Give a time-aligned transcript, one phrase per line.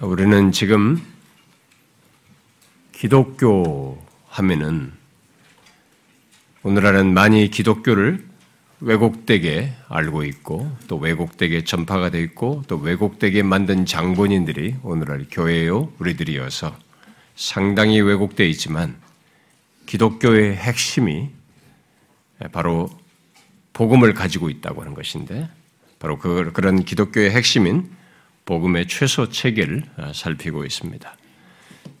[0.00, 1.02] 우리는 지금
[2.92, 3.96] 기독교
[4.28, 4.92] 하면은
[6.62, 8.22] 오늘날은 많이 기독교를
[8.80, 16.76] 왜곡되게 알고 있고 또 왜곡되게 전파가 되어 있고 또 왜곡되게 만든 장본인들이 오늘날 교회요 우리들이어서
[17.34, 19.00] 상당히 왜곡되어 있지만
[19.86, 21.30] 기독교의 핵심이
[22.52, 22.90] 바로
[23.72, 25.48] 복음을 가지고 있다고 하는 것인데
[25.98, 27.95] 바로 그, 그런 기독교의 핵심인
[28.46, 29.82] 복음의 최소 체계를
[30.14, 31.16] 살피고 있습니다.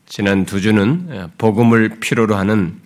[0.06, 2.80] 지난 두 주는 복음을 필요로 하는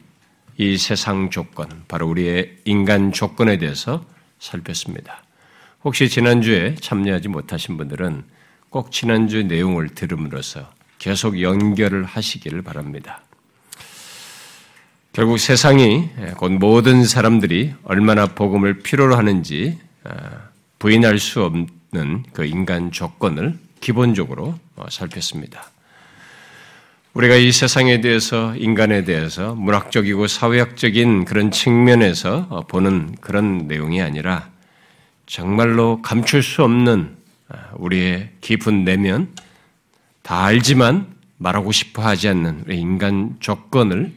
[0.57, 4.05] 이 세상 조건, 바로 우리의 인간 조건에 대해서
[4.41, 5.23] 살폈습니다.
[5.85, 8.25] 혹시 지난주에 참여하지 못하신 분들은
[8.71, 13.23] 꼭 지난주 내용을 들음으로써 계속 연결을 하시기를 바랍니다.
[15.13, 21.53] 결국 세상이 곧 모든 사람들이 얼마나 복음을 필요로 하는지 아, 부인할 수 없
[21.93, 25.71] 는 그 인간 조건을 기본적으로 어, 살폈습니다.
[27.15, 34.49] 우리가 이 세상에 대해서 인간에 대해서 문학적이고 사회학적인 그런 측면에서 어, 보는 그런 내용이 아니라
[35.27, 37.17] 정말로 감출 수 없는
[37.49, 39.35] 아, 우리의 깊은 내면
[40.23, 44.13] 다 알지만 말하고 싶어 하지 않는 우리 인간 조건을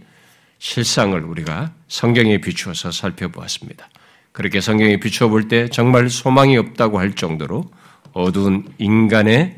[0.60, 3.90] 실상을 우리가 성경에 비추어서 살펴보았습니다.
[4.34, 7.72] 그렇게 성경에 비추어 볼 때 정말 소망이 없다고 할 정도로
[8.14, 9.58] 어두운 인간의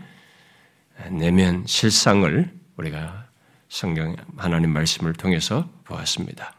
[1.11, 3.25] 내면 실상을 우리가
[3.69, 6.53] 성경 하나님 말씀을 통해서 보았습니다.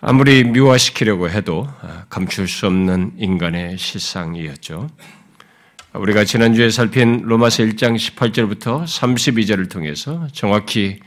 [0.00, 1.68] 아무리 미화시키려고 해도
[2.08, 4.88] 감출 수 없는 인간의 실상이었죠.
[5.92, 11.00] 우리가 지난주에 살핀 로마서 1장 18절부터 32절을 통해서 정확히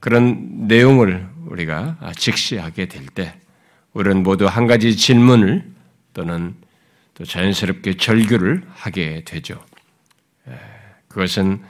[0.00, 3.34] 그런 내용을 우리가 직시하게 될 때,
[3.96, 5.64] 우리는 모두 한 가지 질문을
[6.12, 6.54] 또는
[7.14, 9.58] 또 자연스럽게 절규를 하게 되죠.
[11.08, 11.62] 그것은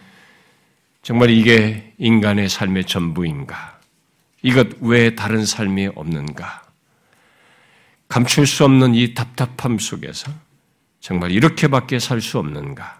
[1.02, 3.78] 정말 이게 인간의 삶의 전부인가?
[4.42, 6.64] 이것 왜 다른 삶이 없는가?
[8.08, 10.32] 감출 수 없는 이 답답함 속에서
[10.98, 12.98] 정말 이렇게밖에 살 수 없는가?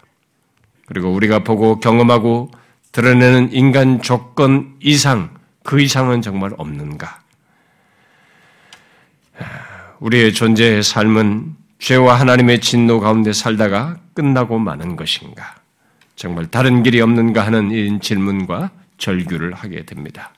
[0.85, 2.49] 그리고 우리가 보고 경험하고
[2.93, 7.26] 드러내는 인간 조건 이상, 그 이상은 정말 없는가?
[9.99, 15.55] 우리의 존재의 삶은 죄와 하나님의 진노 가운데 살다가 끝나고 마는 것인가?
[16.15, 20.33] 정말 다른 길이 없는가 하는 이 질문과 절규를 하게 됩니다.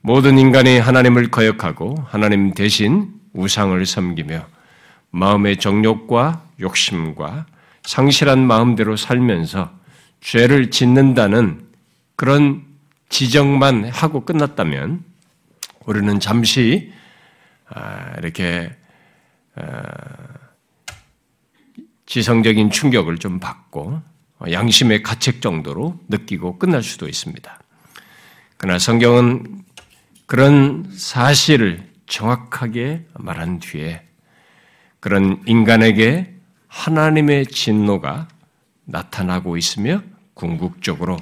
[0.00, 4.46] 모든 인간이 하나님을 거역하고 하나님 대신 우상을 섬기며
[5.10, 7.46] 마음의 정욕과 욕심과
[7.82, 9.70] 상실한 마음대로 살면서
[10.20, 11.66] 죄를 짓는다는
[12.16, 12.64] 그런
[13.08, 15.02] 지적만 하고 끝났다면
[15.86, 16.97] 우리는 잠시 아,
[18.18, 18.70] 이렇게
[19.54, 19.82] 아,
[22.06, 24.00] 지성적인 충격을 좀 받고
[24.50, 27.58] 양심의 가책 정도로 느끼고 끝날 수도 있습니다.
[28.56, 29.64] 그러나 성경은
[30.26, 34.02] 그런 사실을 정확하게 말한 뒤에
[35.00, 36.34] 그런 인간에게
[36.68, 38.28] 하나님의 진노가
[38.84, 40.02] 나타나고 있으며
[40.34, 41.18] 궁극적으로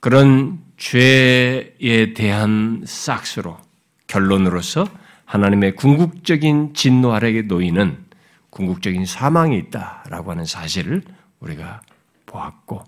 [0.00, 3.58] 그런 죄에 대한 싹스로
[4.06, 4.86] 결론으로서
[5.24, 8.04] 하나님의 궁극적인 진노 아래에 놓이는
[8.50, 11.02] 궁극적인 사망이 있다라고 하는 사실을
[11.40, 11.82] 우리가
[12.26, 12.84] 보았고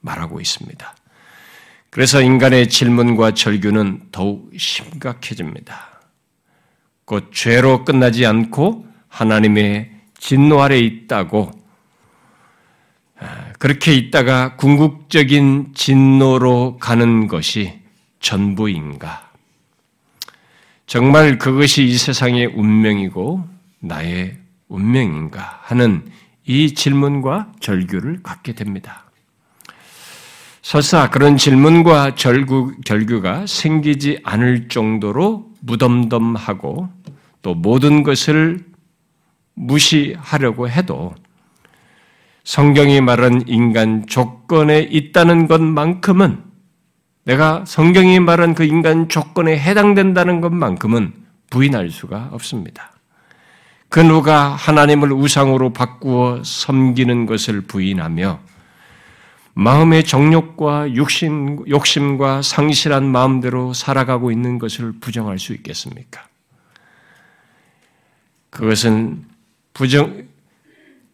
[0.00, 0.94] 말하고 있습니다.
[1.90, 6.00] 그래서 인간의 질문과 절규는 더욱 심각해집니다.
[7.04, 11.52] 곧 죄로 끝나지 않고 하나님의 진노 아래 있다고
[13.20, 17.80] 아, 그렇게 있다가 궁극적인 진노로 가는 것이
[18.20, 19.23] 전부인가?
[20.86, 23.44] 정말 그것이 이 세상의 운명이고
[23.80, 24.36] 나의
[24.68, 26.04] 운명인가 하는
[26.46, 29.04] 이 질문과 절규를 갖게 됩니다.
[30.62, 36.88] 설사 그런 질문과 절규, 절규가 생기지 않을 정도로 무덤덤하고
[37.42, 38.64] 또 모든 것을
[39.54, 41.14] 무시하려고 해도
[42.44, 46.53] 성경이 말한 인간 조건에 있다는 것만큼은
[47.24, 51.12] 내가 성경이 말한 그 인간 조건에 해당된다는 것만큼은
[51.50, 52.92] 부인할 수가 없습니다.
[53.88, 58.40] 그 누가 하나님을 우상으로 바꾸어 섬기는 것을 부인하며
[59.54, 66.26] 마음의 정욕과 육신, 욕심과 상실한 마음대로 살아가고 있는 것을 부정할 수 있겠습니까?
[68.50, 69.24] 그것은
[69.72, 70.26] 부정,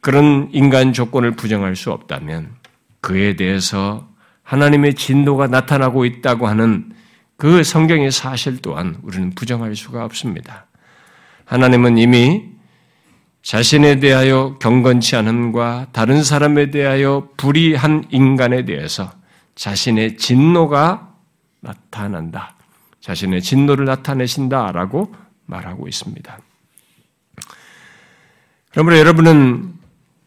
[0.01, 2.55] 그런 인간 조건을 부정할 수 없다면
[3.03, 4.10] 그에 대해서
[4.51, 6.93] 하나님의 진도가 나타나고 있다고 하는
[7.37, 10.67] 그 성경의 사실 또한 우리는 부정할 수가 없습니다.
[11.45, 12.47] 하나님은 이미
[13.43, 19.13] 자신에 대하여 경건치 않음과 다른 사람에 대하여 불의한 인간에 대해서
[19.55, 21.15] 자신의 진노가
[21.61, 22.57] 나타난다.
[23.01, 25.15] 자신의 진노를 나타내신다라고
[25.47, 26.39] 말하고 있습니다.
[28.73, 29.75] 그러므로 여러분은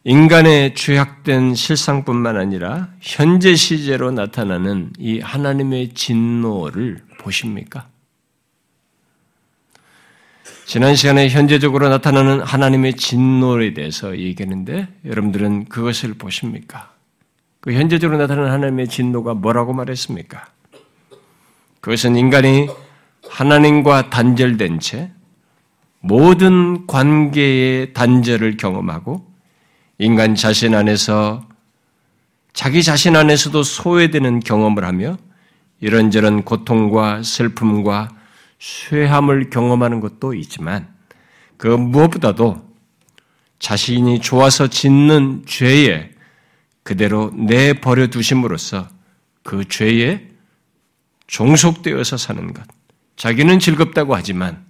[0.06, 7.88] 인간의 죄악된 실상뿐만 아니라 현재 시제로 나타나는 이 하나님의 진노를 보십니까?
[10.66, 16.92] 지난 시간에 현재적으로 나타나는 하나님의 진노에 대해서 얘기했는데 여러분들은 그것을 보십니까?
[17.60, 20.46] 그 현재적으로 나타나는 하나님의 진노가 뭐라고 말했습니까?
[21.80, 22.68] 그것은 인간이
[23.30, 25.12] 하나님과 단절된 채
[26.00, 29.33] 모든 관계의 단절을 경험하고
[29.98, 31.46] 인간 자신 안에서
[32.52, 35.16] 자기 자신 안에서도 소외되는 경험을 하며
[35.80, 38.08] 이런저런 고통과 슬픔과
[38.58, 40.88] 쇠함을 경험하는 것도 있지만
[41.56, 42.64] 그 무엇보다도
[43.58, 46.10] 자신이 좋아서 짓는 죄에
[46.82, 48.88] 그대로 내버려 두심으로써
[49.42, 50.28] 그 죄에
[51.26, 52.64] 종속되어서 사는 것.
[53.16, 54.64] 자기는 즐겁다고 하지만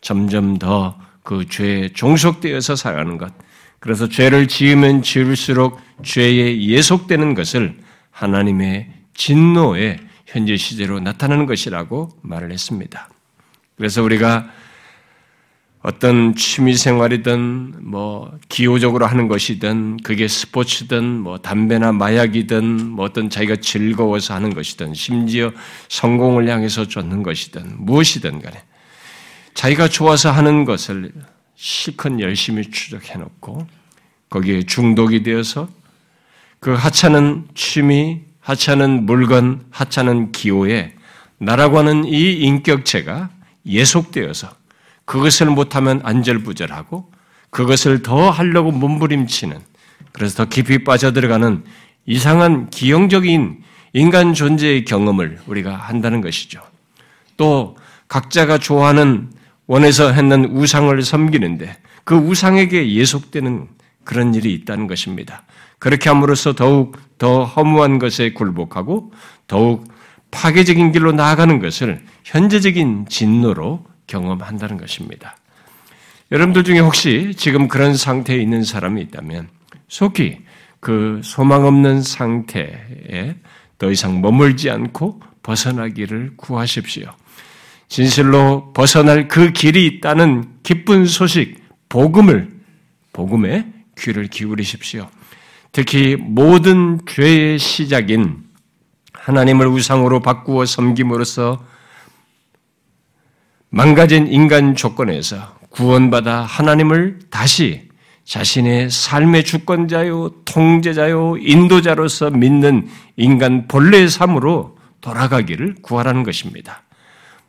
[0.00, 3.32] 점점 더 그 죄에 종속되어서 살아가는 것.
[3.82, 7.76] 그래서 죄를 지으면 지을수록 죄에 예속되는 것을
[8.12, 13.08] 하나님의 진노의 현재 시제로 나타나는 것이라고 말을 했습니다.
[13.76, 14.48] 그래서 우리가
[15.82, 23.56] 어떤 취미 생활이든 뭐 기호적으로 하는 것이든 그게 스포츠든 뭐 담배나 마약이든 뭐 어떤 자기가
[23.56, 25.50] 즐거워서 하는 것이든 심지어
[25.88, 28.62] 성공을 향해서 쫓는 것이든 무엇이든 간에
[29.54, 31.10] 자기가 좋아서 하는 것을
[31.64, 33.68] 실컷 열심히 추적해 놓고
[34.30, 35.68] 거기에 중독이 되어서
[36.58, 40.92] 그 하찮은 취미, 하찮은 물건, 하찮은 기호에
[41.38, 43.30] 나라고 하는 이 인격체가
[43.64, 44.48] 예속되어서
[45.04, 47.08] 그것을 못하면 안절부절하고
[47.50, 49.60] 그것을 더 하려고 몸부림치는
[50.10, 51.62] 그래서 더 깊이 빠져들어가는
[52.06, 53.62] 이상한 기형적인
[53.92, 56.60] 인간 존재의 경험을 우리가 한다는 것이죠.
[57.36, 57.76] 또
[58.08, 59.30] 각자가 좋아하는
[59.72, 63.68] 원에서 했는 우상을 섬기는데 그 우상에게 예속되는
[64.04, 65.44] 그런 일이 있다는 것입니다.
[65.78, 69.14] 그렇게 함으로써 더욱 더 허무한 것에 굴복하고
[69.46, 69.88] 더욱
[70.30, 75.36] 파괴적인 길로 나아가는 것을 현재적인 진노로 경험한다는 것입니다.
[76.30, 79.48] 여러분들 중에 혹시 지금 그런 상태에 있는 사람이 있다면
[79.88, 80.40] 속히
[80.80, 83.36] 그 소망 없는 상태에
[83.78, 87.14] 더 이상 머물지 않고 벗어나기를 구하십시오.
[87.92, 92.48] 진실로 벗어날 그 길이 있다는 기쁜 소식, 복음을,
[93.12, 93.66] 복음에
[93.98, 95.10] 귀를 기울이십시오.
[95.72, 98.44] 특히 모든 죄의 시작인
[99.12, 101.62] 하나님을 우상으로 바꾸어 섬김으로써
[103.68, 107.90] 망가진 인간 조건에서 구원받아 하나님을 다시
[108.24, 116.84] 자신의 삶의 주권자요, 통제자요, 인도자로서 믿는 인간 본래의 삶으로 돌아가기를 구하라는 것입니다.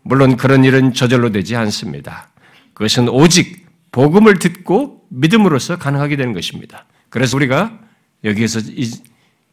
[0.03, 2.29] 물론 그런 일은 저절로 되지 않습니다.
[2.73, 6.85] 그것은 오직 복음을 듣고 믿음으로써 가능하게 되는 것입니다.
[7.09, 7.79] 그래서 우리가
[8.23, 8.59] 여기에서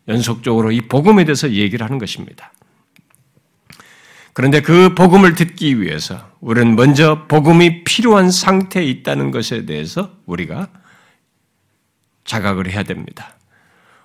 [0.08, 2.52] 연속적으로 이 복음에 대해서 얘기를 하는 것입니다.
[4.32, 10.68] 그런데 그 복음을 듣기 위해서 우리는 먼저 복음이 필요한 상태에 있다는 것에 대해서 우리가
[12.24, 13.36] 자각을 해야 됩니다.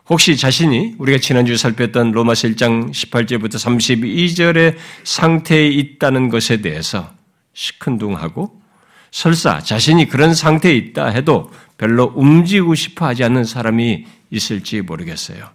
[0.08, 7.10] 혹시 자신이 우리가 지난주에 살폈던 로마서 1장 18절부터 32절의 상태에 있다는 것에 대해서
[7.54, 8.62] 시큰둥하고
[9.10, 15.50] 설사 자신이 그런 상태에 있다 해도 별로 움직이고 싶어 하지 않는 사람이 있을지 모르겠어요.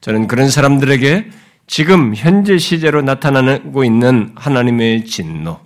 [0.00, 1.30] 저는 그런 사람들에게
[1.66, 5.58] 지금 현재 시제로 나타나고 있는 하나님의 진노,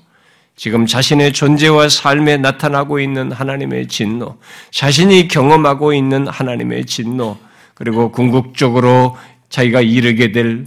[0.57, 4.38] 지금 자신의 존재와 삶에 나타나고 있는 하나님의 진노,
[4.71, 7.37] 자신이 경험하고 있는 하나님의 진노,
[7.78, 9.16] 그리고 궁극적으로
[9.50, 10.66] 자기가 이르게 될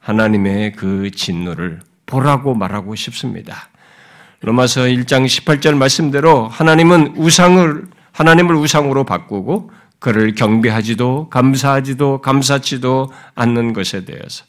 [0.00, 3.70] 하나님의 그 진노를 보라고 말하고 싶습니다.
[4.42, 14.04] 로마서 1장 18절 말씀대로 하나님은 우상을 하나님을 우상으로 바꾸고 그를 경배하지도 감사하지도 감사치도 않는 것에
[14.04, 14.44] 대해서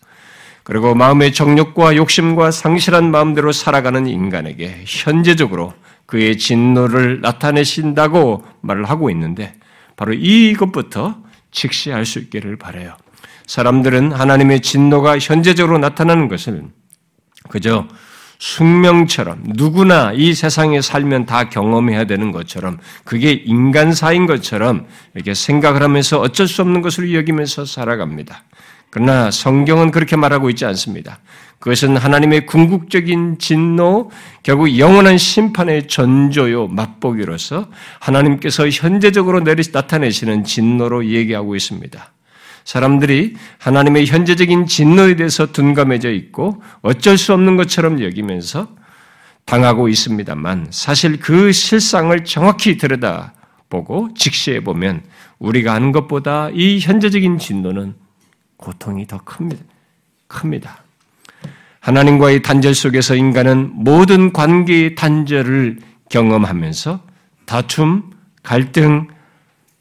[0.64, 5.74] 그리고 마음의 정욕과 욕심과 상실한 마음대로 살아가는 인간에게 현재적으로
[6.06, 9.54] 그의 진노를 나타내신다고 말을 하고 있는데
[9.96, 11.26] 바로 이것부터
[11.58, 12.96] 직시할 수 있기를 바래요.
[13.48, 16.66] 사람들은 하나님의 진노가 현재적으로 나타나는 것을
[17.50, 17.88] 그저
[18.40, 24.86] 숙명처럼 누구나 이 세상에 살면 다 경험해야 되는 것처럼 그게 인간사인 것처럼
[25.16, 28.44] 이렇게 생각을 하면서 어쩔 수 없는 것을 여기면서 살아갑니다.
[28.90, 31.20] 그러나 성경은 그렇게 말하고 있지 않습니다.
[31.60, 34.12] 그것은 하나님의 궁극적인 진노,
[34.44, 42.14] 결국 영원한 심판의 전조요, 맛보기로서 하나님께서 현재적으로 내리 나타내시는 진노로 얘기하고 있습니다.
[42.64, 48.68] 사람들이 하나님의 현재적인 진노에 대해서 둔감해져 있고 어쩔 수 없는 것처럼 여기면서
[49.46, 55.02] 당하고 있습니다만 사실 그 실상을 정확히 들여다보고 직시해 보면
[55.40, 57.96] 우리가 아는 것보다 이 현재적인 진노는
[58.58, 59.64] 고통이 더 큽니다.
[60.28, 60.84] 큽니다.
[61.80, 67.02] 하나님과의 단절 속에서 인간은 모든 관계의 단절을 경험하면서
[67.46, 68.12] 다툼,
[68.44, 69.08] 갈등,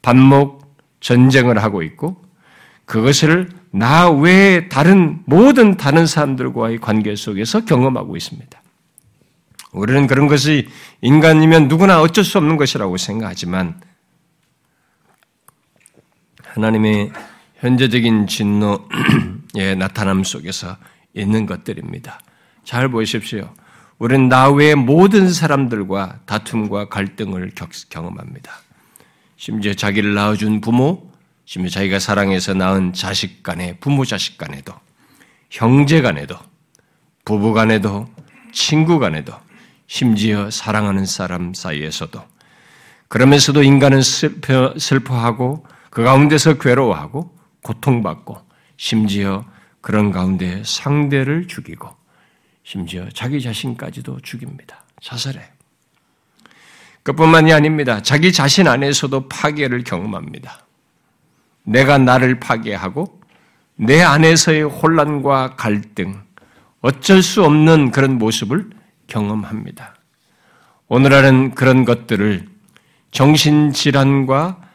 [0.01, 2.21] 반목, 전쟁을 하고 있고
[2.85, 8.61] 그것을 나 외에 다른 모든 다른 사람들과의 관계 속에서 경험하고 있습니다.
[9.73, 10.69] 우리는 그런 것이
[11.01, 13.79] 인간이면 누구나 어쩔 수 없는 것이라고 생각하지만
[16.45, 17.11] 하나님의
[17.59, 20.77] 현재적인 진노의 나타남 속에서
[21.13, 22.19] 있는 것들입니다.
[22.63, 23.51] 잘 보십시오.
[23.97, 27.51] 우리는 나 외의 모든 사람들과 다툼과 갈등을
[27.89, 28.51] 경험합니다.
[29.37, 31.11] 심지어 자기를 낳아준 부모,
[31.45, 34.73] 심지어 자기가 사랑해서 낳은 자식 간에, 부모 자식 간에도,
[35.49, 36.37] 형제 간에도,
[37.25, 38.07] 부부 간에도,
[38.51, 39.33] 친구 간에도,
[39.87, 42.21] 심지어 사랑하는 사람 사이에서도,
[43.07, 48.37] 그러면서도 인간은 슬퍼, 슬퍼하고, 그 가운데서 괴로워하고, 고통받고,
[48.77, 49.45] 심지어
[49.81, 51.89] 그런 가운데 상대를 죽이고
[52.63, 54.83] 심지어 자기 자신까지도 죽입니다.
[55.01, 55.41] 자살해.
[57.03, 58.01] 그뿐만이 아닙니다.
[58.01, 60.65] 자기 자신 안에서도 파괴를 경험합니다.
[61.63, 63.21] 내가 나를 파괴하고
[63.77, 66.21] 내 안에서의 혼란과 갈등,
[66.81, 68.69] 어쩔 수 없는 그런 모습을
[69.07, 69.95] 경험합니다.
[70.89, 72.47] 오늘날은 그런 것들을
[73.11, 74.66] 정신질환과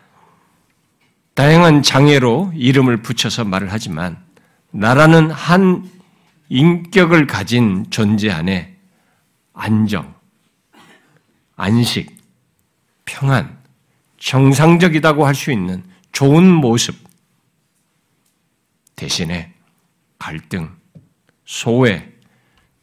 [1.34, 4.22] 다양한 장애로 이름을 붙여서 말을 하지만
[4.70, 5.88] 나라는 한
[6.48, 8.76] 인격을 가진 존재 안에
[9.54, 10.14] 안정,
[11.56, 12.14] 안식,
[13.04, 13.58] 평안,
[14.18, 16.94] 정상적이다고 할 수 있는 좋은 모습
[18.96, 19.52] 대신에
[20.18, 20.70] 갈등,
[21.44, 22.12] 소외,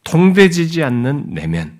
[0.04, 1.80] 통되지지 않는 내면,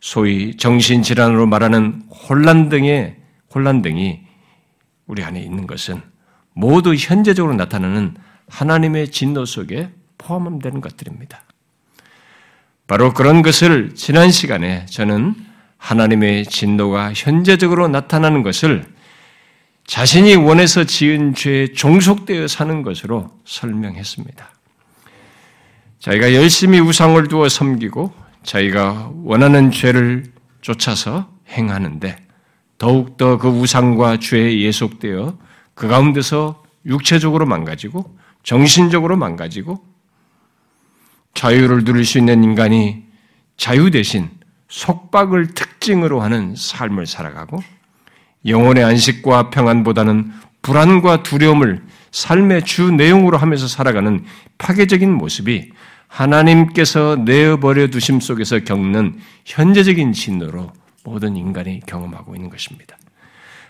[0.00, 3.16] 소위 정신질환으로 말하는 혼란 등의
[3.54, 4.26] 혼란 등이
[5.10, 6.00] 우리 안에 있는 것은
[6.52, 8.14] 모두 현재적으로 나타나는
[8.48, 11.42] 하나님의 진노 속에 포함되는 것들입니다.
[12.86, 15.34] 바로 그런 것을 지난 시간에 저는
[15.78, 18.84] 하나님의 진노가 현재적으로 나타나는 것을
[19.84, 24.48] 자신이 원해서 지은 죄에 종속되어 사는 것으로 설명했습니다.
[25.98, 28.12] 자기가 열심히 우상을 두어 섬기고
[28.44, 32.29] 자기가 원하는 죄를 쫓아서 행하는데
[32.80, 35.36] 더욱더 그 우상과 죄에 예속되어
[35.74, 39.84] 그 가운데서 육체적으로 망가지고 정신적으로 망가지고
[41.34, 43.04] 자유를 누릴 수 있는 인간이
[43.58, 44.30] 자유 대신
[44.68, 47.62] 속박을 특징으로 하는 삶을 살아가고
[48.46, 50.32] 영혼의 안식과 평안보다는
[50.62, 51.82] 불안과 두려움을
[52.12, 54.24] 삶의 주 내용으로 하면서 살아가는
[54.56, 55.70] 파괴적인 모습이
[56.08, 60.72] 하나님께서 내어버려 두심 속에서 겪는 현재적인 진노로
[61.04, 62.96] 모든 인간이 경험하고 있는 것입니다.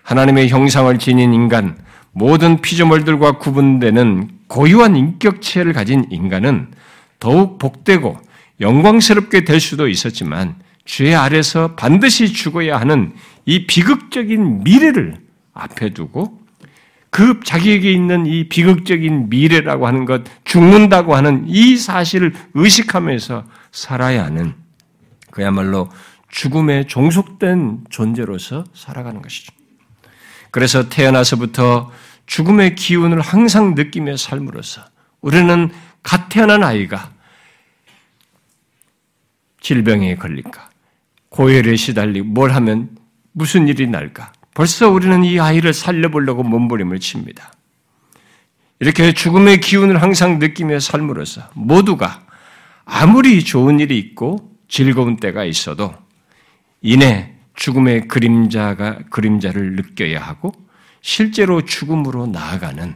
[0.03, 1.77] 하나님의 형상을 지닌 인간,
[2.13, 6.73] 모든 피조물들과 구분되는 고유한 인격체를 가진 인간은
[7.21, 8.19] 더욱 복되고
[8.61, 13.13] 영광스럽게 될 수도 있었지만 죄 아래서 반드시 죽어야 하는
[13.45, 15.19] 이 비극적인 미래를
[15.55, 16.41] 앞에 두고
[17.11, 24.55] 그 자기에게 있는 이 비극적인 미래라고 하는 것, 죽는다고 하는 이 사실을 의식하면서 살아야 하는
[25.31, 25.89] 그야말로
[26.31, 29.53] 죽음에 종속된 존재로서 살아가는 것이죠.
[30.51, 31.91] 그래서 태어나서부터
[32.27, 34.83] 죽음의 기운을 항상 느끼며 삶으로써
[35.21, 35.71] 우리는
[36.03, 37.13] 갓 태어난 아이가
[39.61, 40.71] 질병에 걸릴까,
[41.29, 42.97] 고열에 시달리고 뭘 하면
[43.33, 44.33] 무슨 일이 날까.
[44.55, 47.53] 벌써 우리는 이 아이를 살려보려고 몸부림을 칩니다.
[48.81, 52.27] 이렇게 죽음의 기운을 항상 느끼며 삶으로써 모두가
[52.85, 55.95] 아무리 좋은 일이 있고 즐거운 때가 있어도
[56.83, 60.53] 이내 죽음의 그림자가 그림자를 느껴야 하고
[61.03, 62.95] 실제로 죽음으로 나아가는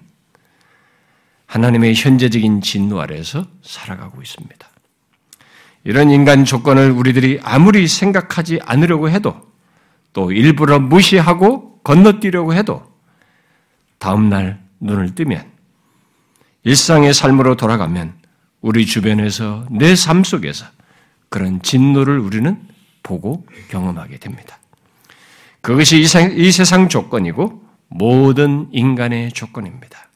[1.47, 4.69] 하나님의 현재적인 진노 아래서 살아가고 있습니다.
[5.85, 9.53] 이런 인간 조건을 우리들이 아무리 생각하지 않으려고 해도
[10.14, 12.83] 또 일부러 무시하고 건너뛰려고 해도
[13.99, 15.45] 다음날 눈을 뜨면
[16.62, 18.14] 일상의 삶으로 돌아가면
[18.62, 20.64] 우리 주변에서 내 삶 속에서
[21.29, 22.74] 그런 진노를 우리는
[23.04, 24.58] 보고 경험하게 됩니다.
[25.61, 30.08] 그것이 이 세상 조건이고 모든 인간의 조건입니다.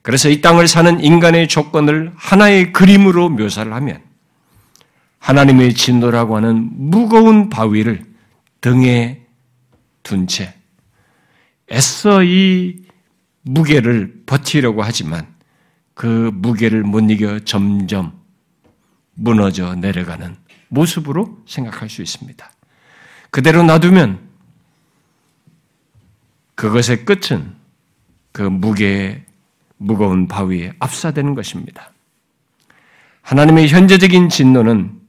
[0.00, 4.00] 그래서 이 땅을 사는 인간의 조건을 하나의 그림으로 묘사를 하면
[5.18, 8.04] 하나님의 진노라고 하는 무거운 바위를
[8.60, 9.20] 등에
[10.02, 10.54] 둔 채
[11.70, 12.82] 애써 이
[13.42, 15.26] 무게를 버티려고 하지만
[15.94, 18.20] 그 무게를 못 이겨 점점
[19.14, 20.41] 무너져 내려가는
[20.72, 22.50] 모습으로 생각할 수 있습니다.
[23.30, 24.20] 그대로 놔두면
[26.54, 27.54] 그것의 끝은
[28.32, 29.24] 그 무게의
[29.76, 31.92] 무거운 바위에 압사되는 것입니다.
[33.20, 35.00] 하나님의 현재적인 진노는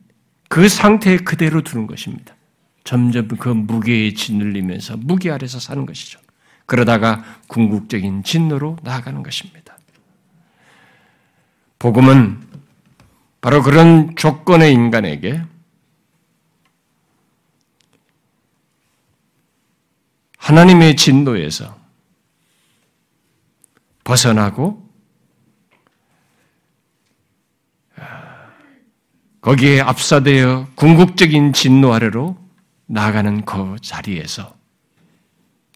[0.49, 2.35] 그 상태에 그대로 두는 것입니다.
[2.83, 6.19] 점점 그 무게에 짓눌리면서 무게 아래서 사는 것이죠.
[6.65, 9.77] 그러다가 궁극적인 진노로 나아가는 것입니다.
[11.79, 12.41] 복음은
[13.41, 15.43] 바로 그런 조건의 인간에게
[20.43, 21.79] 하나님의 진노에서
[24.03, 24.83] 벗어나고
[29.39, 32.37] 거기에 압사되어 궁극적인 진노 아래로
[32.87, 34.53] 나아가는 그 자리에서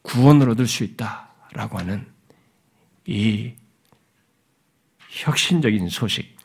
[0.02, 2.06] 구원을 얻을 수 있다라고 하는
[3.06, 3.54] 이
[5.10, 6.36] 혁신적인 소식,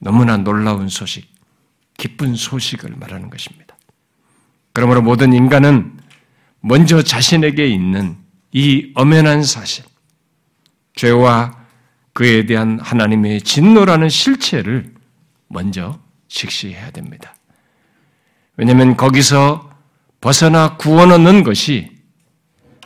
[0.00, 1.32] 너무나 놀라운 소식,
[1.96, 3.76] 기쁜 소식을 말하는 것입니다.
[4.72, 5.93] 그러므로 모든 인간은
[6.66, 8.16] 먼저 자신에게 있는
[8.50, 9.84] 이 엄연한 사실,
[10.94, 11.62] 죄와
[12.14, 14.94] 그에 대한 하나님의 진노라는 실체를
[15.48, 17.34] 먼저 직시해야 됩니다.
[18.56, 19.70] 왜냐하면 거기서
[20.22, 21.92] 벗어나 구원 얻는 것이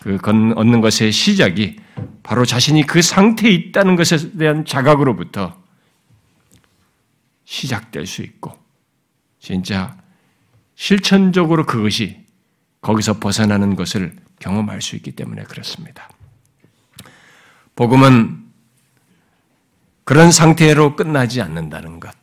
[0.00, 1.76] 그 얻는 것의 시작이
[2.24, 5.62] 바로 자신이 그 상태에 있다는 것에 대한 자각으로부터
[7.44, 8.58] 시작될 수 있고,
[9.38, 9.96] 진짜
[10.74, 12.26] 실천적으로 그것이
[12.80, 16.08] 거기서 벗어나는 것을 경험할 수 있기 때문에 그렇습니다.
[17.74, 18.44] 복음은
[20.04, 22.14] 그런 상태로 끝나지 않는다는 것.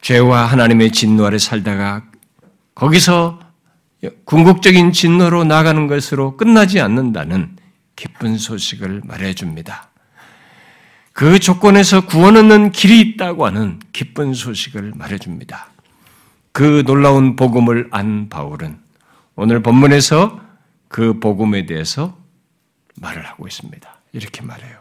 [0.00, 2.04] 죄와 하나님의 진노 아래 살다가
[2.74, 3.40] 거기서
[4.24, 7.56] 궁극적인 진노로 나가는 것으로 끝나지 않는다는
[7.94, 9.90] 기쁜 소식을 말해줍니다.
[11.12, 15.68] 그 조건에서 구원 얻는 길이 있다고 하는 기쁜 소식을 말해줍니다.
[16.52, 18.78] 그 놀라운 복음을 안 바울은
[19.34, 20.40] 오늘 본문에서
[20.88, 22.18] 그 복음에 대해서
[22.96, 23.88] 말을 하고 있습니다.
[24.12, 24.78] 이렇게 말해요.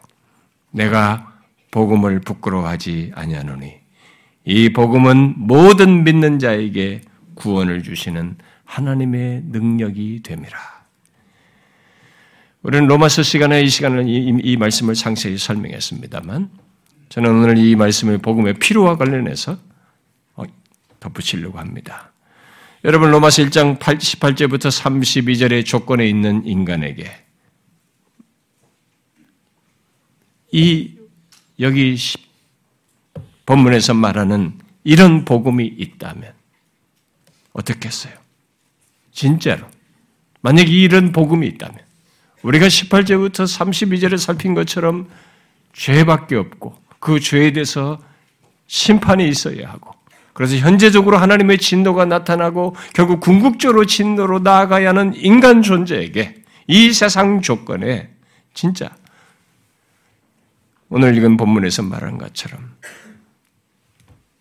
[0.71, 1.33] 내가
[1.71, 3.79] 복음을 부끄러워하지 아니하노니
[4.45, 7.01] 이 복음은 모든 믿는 자에게
[7.35, 10.57] 구원을 주시는 하나님의 능력이 됨이라.
[12.63, 16.49] 우리는 로마서 시간에 이 시간을 이, 이 말씀을 상세히 설명했습니다만
[17.09, 19.57] 저는 오늘 이 말씀을 복음의 필요와 관련해서
[20.35, 20.43] 어,
[20.99, 22.10] 덧붙이려고 합니다.
[22.83, 27.11] 여러분 로마서 1장 18절부터 32절의 조건에 있는 인간에게
[30.51, 30.95] 이
[31.59, 31.95] 여기
[33.45, 36.33] 본문에서 말하는 이런 복음이 있다면
[37.53, 38.13] 어떻겠어요?
[39.11, 39.67] 진짜로
[40.41, 41.77] 만약 이런 복음이 있다면
[42.41, 45.07] 우리가 18절부터 32절에 살핀 것처럼
[45.73, 48.01] 죄밖에 없고 그 죄에 대해서
[48.65, 50.00] 심판이 있어야 하고
[50.41, 58.09] 그래서 현재적으로 하나님의 진노가 나타나고 결국 궁극적으로 진노로 나아가야 하는 인간 존재에게 이 세상 조건에
[58.55, 58.89] 진짜
[60.89, 62.71] 오늘 읽은 본문에서 말한 것처럼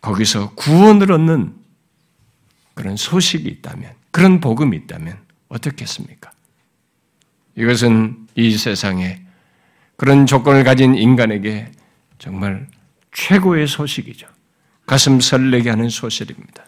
[0.01, 1.55] 거기서 구원을 얻는
[2.73, 5.19] 그런 소식이 있다면, 그런 복음이 있다면
[5.51, 6.33] 어떻겠습니까?
[7.57, 9.21] 이것은 이 세상에
[9.99, 11.71] 그런 조건을 가진 인간에게
[12.19, 12.69] 정말
[13.13, 14.40] 최고의 소식이죠.
[14.91, 16.65] 가슴 설레게 하는 소식입니다.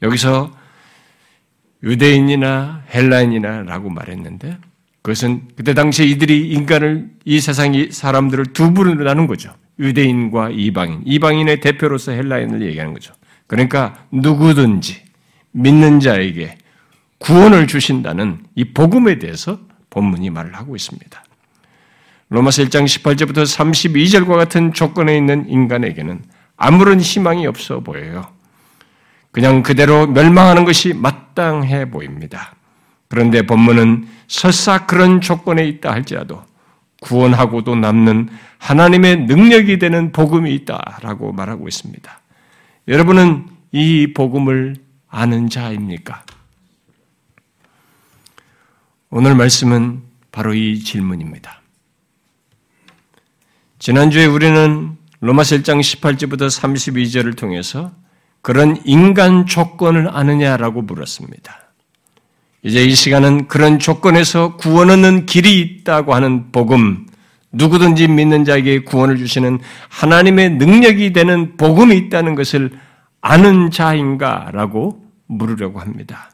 [0.00, 0.50] 여기서
[1.82, 4.56] 유대인이나 헬라인이나라고 말했는데
[5.02, 9.54] 그것은 그때 당시에 이들이 인간을 이 세상의 사람들을 두 부류로 나눈 거죠.
[9.78, 13.12] 유대인과 이방인, 이방인의 대표로서 헬라인을 얘기하는 거죠.
[13.46, 15.02] 그러니까 누구든지
[15.50, 16.56] 믿는 자에게
[17.18, 21.24] 구원을 주신다는 이 복음에 대해서 본문이 말을 하고 있습니다.
[22.30, 26.22] 로마서 1장 18절부터 32절과 같은 조건에 있는 인간에게는
[26.62, 28.32] 아무런 희망이 없어 보여요.
[29.32, 32.54] 그냥 그대로 멸망하는 것이 마땅해 보입니다.
[33.08, 36.44] 그런데 본문은 설사 그런 조건에 있다 할지라도
[37.00, 42.20] 구원하고도 남는 하나님의 능력이 되는 복음이 있다라고 말하고 있습니다.
[42.86, 44.76] 여러분은 이 복음을
[45.08, 46.24] 아는 자입니까?
[49.10, 51.60] 오늘 말씀은 바로 이 질문입니다.
[53.80, 57.92] 지난주에 우리는 로마서 1장 18절부터 32절을 통해서
[58.40, 61.60] 그런 인간 조건을 아느냐라고 물었습니다.
[62.62, 67.06] 이제 이 시간은 그런 조건에서 구원 얻는 길이 있다고 하는 복음,
[67.52, 72.72] 누구든지 믿는 자에게 구원을 주시는 하나님의 능력이 되는 복음이 있다는 것을
[73.20, 76.32] 아는 자인가라고 물으려고 합니다.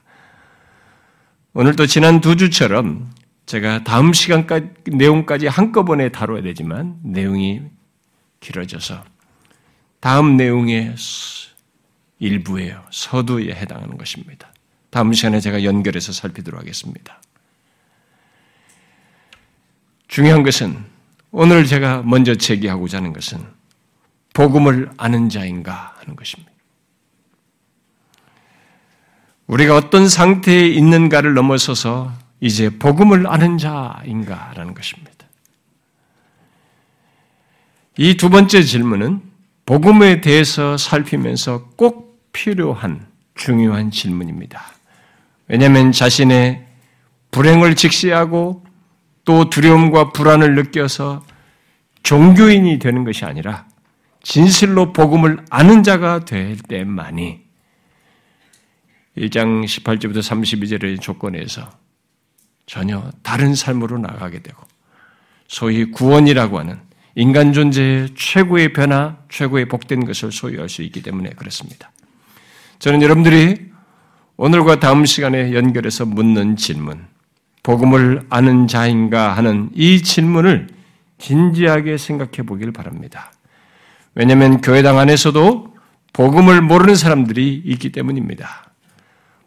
[1.52, 3.10] 오늘도 지난 두 주처럼
[3.44, 7.60] 제가 다음 시간까지 내용까지 한꺼번에 다뤄야 되지만 내용이
[8.40, 9.04] 길어져서
[10.00, 10.94] 다음 내용의
[12.18, 12.84] 일부예요.
[12.90, 14.52] 서두에 해당하는 것입니다.
[14.90, 17.20] 다음 시간에 제가 연결해서 살피도록 하겠습니다.
[20.08, 20.84] 중요한 것은
[21.30, 23.38] 오늘 제가 먼저 제기하고자 하는 것은
[24.32, 26.50] 복음을 아는 자인가 하는 것입니다.
[29.46, 35.17] 우리가 어떤 상태에 있는가를 넘어서서 이제 복음을 아는 자인가라는 것입니다.
[38.00, 39.20] 이 두 번째 질문은
[39.66, 44.62] 복음에 대해서 살피면서 꼭 필요한 중요한 질문입니다.
[45.48, 46.64] 왜냐하면 자신의
[47.32, 48.64] 불행을 직시하고
[49.24, 51.26] 또 두려움과 불안을 느껴서
[52.04, 53.66] 종교인이 되는 것이 아니라
[54.22, 57.40] 진실로 복음을 아는 자가 될 때만이
[59.16, 61.68] 1장 18절부터 32절의 조건에서
[62.64, 64.62] 전혀 다른 삶으로 나가게 되고
[65.48, 66.87] 소위 구원이라고 하는
[67.18, 71.90] 인간 존재의 최고의 변화, 최고의 복된 것을 소유할 수 있기 때문에 그렇습니다.
[72.78, 73.56] 저는 여러분들이
[74.36, 77.04] 오늘과 다음 시간에 연결해서 묻는 질문,
[77.64, 80.68] 복음을 아는 자인가 하는 이 질문을
[81.18, 83.32] 진지하게 생각해 보길 바랍니다.
[84.14, 85.74] 왜냐하면 교회당 안에서도
[86.12, 88.70] 복음을 모르는 사람들이 있기 때문입니다.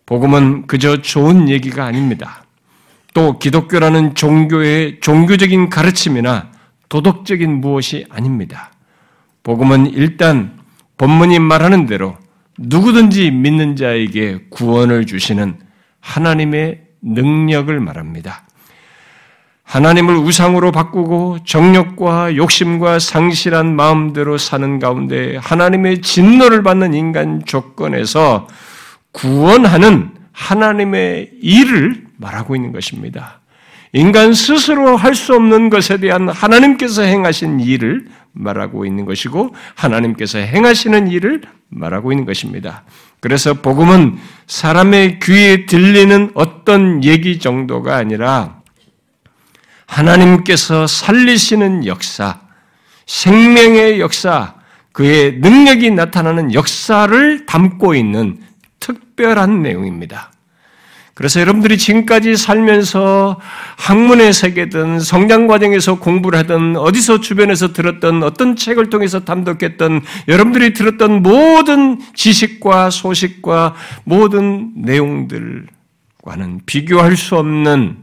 [0.07, 2.43] 복음은 그저 좋은 얘기가 아닙니다.
[3.13, 6.50] 또 기독교라는 종교의 종교적인 가르침이나
[6.91, 8.73] 도덕적인 무엇이 아닙니다.
[9.43, 10.60] 복음은 일단
[10.97, 12.17] 본문이 말하는 대로
[12.58, 15.58] 누구든지 믿는 자에게 구원을 주시는
[16.01, 18.43] 하나님의 능력을 말합니다.
[19.63, 28.47] 하나님을 우상으로 바꾸고 정욕과 욕심과 상실한 마음대로 사는 가운데 하나님의 진노를 받는 인간 조건에서
[29.13, 33.40] 구원하는 하나님의 일을 말하고 있는 것입니다.
[33.93, 41.10] 인간 스스로 할 수 없는 것에 대한 하나님께서 행하신 일을 말하고 있는 것이고 하나님께서 행하시는
[41.10, 42.84] 일을 말하고 있는 것입니다.
[43.19, 48.62] 그래서 복음은 사람의 귀에 들리는 어떤 얘기 정도가 아니라
[49.86, 52.39] 하나님께서 살리시는 역사,
[53.06, 54.56] 생명의 역사,
[54.93, 58.41] 그의 능력이 나타나는 역사를 담고 있는
[58.80, 60.32] 특별한 내용입니다.
[61.13, 63.39] 그래서 여러분들이 지금까지 살면서
[63.78, 71.21] 학문의 세계든 성장 과정에서 공부를 하든 어디서 주변에서 들었던 어떤 책을 통해서 담독했던 여러분들이 들었던
[71.21, 77.97] 모든 지식과 소식과 모든 내용들과는 비교할 수 없는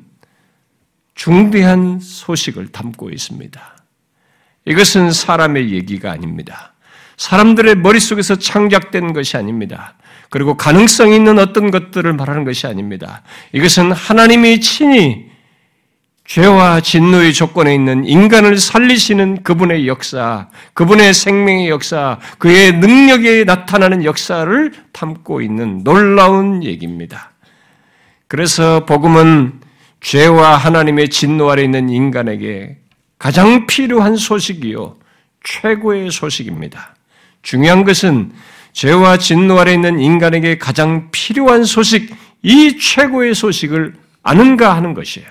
[1.14, 3.76] 중대한 소식을 담고 있습니다.
[4.66, 6.74] 이것은 사람의 얘기가 아닙니다.
[7.16, 9.96] 사람들의 머릿속에서 창작된 것이 아닙니다.
[10.30, 13.22] 그리고 가능성 있는 어떤 것들을 말하는 것이 아닙니다.
[13.52, 15.28] 이것은 하나님이 친히
[16.28, 24.72] 죄와 진노의 조건에 있는 인간을 살리시는 그분의 역사, 그분의 생명의 역사, 그의 능력에 나타나는 역사를
[24.92, 27.32] 담고 있는 놀라운 얘기입니다.
[28.26, 29.60] 그래서 복음은
[30.02, 32.76] 죄와 하나님의 진노 아래 있는 인간에게
[33.18, 34.96] 가장 필요한 소식이요,
[35.44, 36.94] 최고의 소식입니다.
[37.40, 38.32] 중요한 것은
[38.78, 42.14] 죄와 진노 아래 있는 인간에게 가장 필요한 소식,
[42.44, 45.26] 이 최고의 소식을 아는가 하는 것이에요.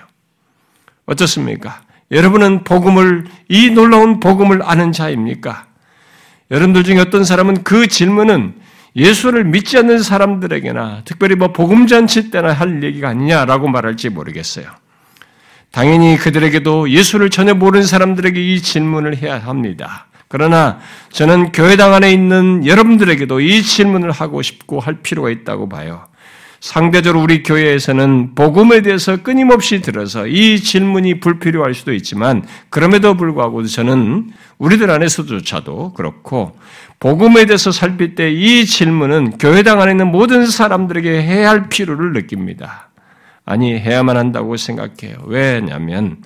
[1.06, 1.80] 어떻습니까?
[2.10, 5.64] 여러분은 복음을, 이 놀라운 복음을 아는 자입니까?
[6.50, 8.54] 여러분들 중에 어떤 사람은 그 질문은
[8.94, 14.66] 예수를 믿지 않는 사람들에게나 특별히 뭐 복음잔치 때나 할 얘기가 아니냐라고 말할지 모르겠어요.
[15.72, 20.07] 당연히 그들에게도 예수를 전혀 모르는 사람들에게 이 질문을 해야 합니다.
[20.28, 20.78] 그러나
[21.10, 26.04] 저는 교회당 안에 있는 여러분들에게도 이 질문을 하고 싶고 할 필요가 있다고 봐요.
[26.60, 34.30] 상대적으로 우리 교회에서는 복음에 대해서 끊임없이 들어서 이 질문이 불필요할 수도 있지만 그럼에도 불구하고 저는
[34.58, 36.58] 우리들 안에서조차도 그렇고
[36.98, 42.88] 복음에 대해서 살필 때 이 질문은 교회당 안에 있는 모든 사람들에게 해야 할 필요를 느낍니다.
[43.44, 45.18] 아니 해야만 한다고 생각해요.
[45.26, 46.16] 왜냐하면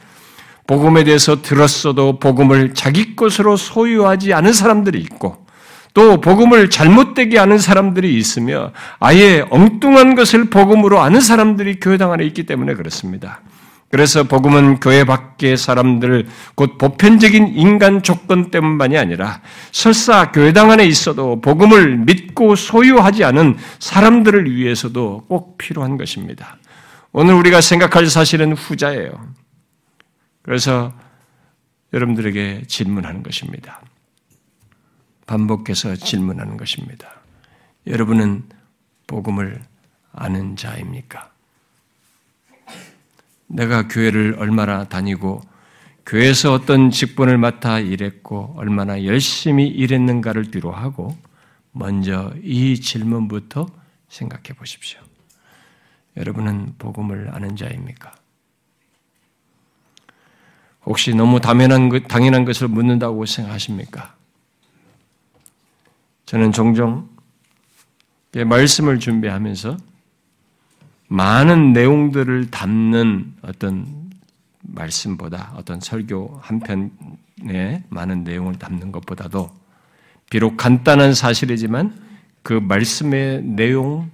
[0.72, 5.44] 복음에 대해서 들었어도 복음을 자기 것으로 소유하지 않은 사람들이 있고
[5.92, 12.46] 또 복음을 잘못되게 아는 사람들이 있으며 아예 엉뚱한 것을 복음으로 아는 사람들이 교회당 안에 있기
[12.46, 13.42] 때문에 그렇습니다.
[13.90, 21.42] 그래서 복음은 교회 밖의 사람들, 곧 보편적인 인간 조건 때문만이 아니라 설사 교회당 안에 있어도
[21.42, 26.56] 복음을 믿고 소유하지 않은 사람들을 위해서도 꼭 필요한 것입니다.
[27.12, 29.41] 오늘 우리가 생각할 사실은 후자예요.
[30.42, 30.92] 그래서
[31.92, 33.80] 여러분들에게 질문하는 것입니다.
[35.26, 37.20] 반복해서 질문하는 것입니다.
[37.86, 38.44] 여러분은
[39.06, 39.62] 복음을
[40.12, 41.30] 아는 자입니까?
[43.46, 45.42] 내가 교회를 얼마나 다니고
[46.06, 51.16] 교회에서 어떤 직분을 맡아 일했고 얼마나 열심히 일했는가를 뒤로 하고
[51.70, 53.66] 먼저 이 질문부터
[54.08, 55.00] 생각해 보십시오.
[56.16, 58.12] 여러분은 복음을 아는 자입니까?
[60.84, 64.14] 혹시 너무 당연한, 것, 당연한 것을 묻는다고 생각하십니까?
[66.26, 67.08] 저는 종종
[68.32, 69.76] 말씀을 준비하면서
[71.08, 74.10] 많은 내용들을 담는 어떤
[74.62, 79.50] 말씀보다 어떤 설교 한 편에 많은 내용을 담는 것보다도
[80.30, 81.94] 비록 간단한 사실이지만
[82.42, 84.10] 그 말씀의 내용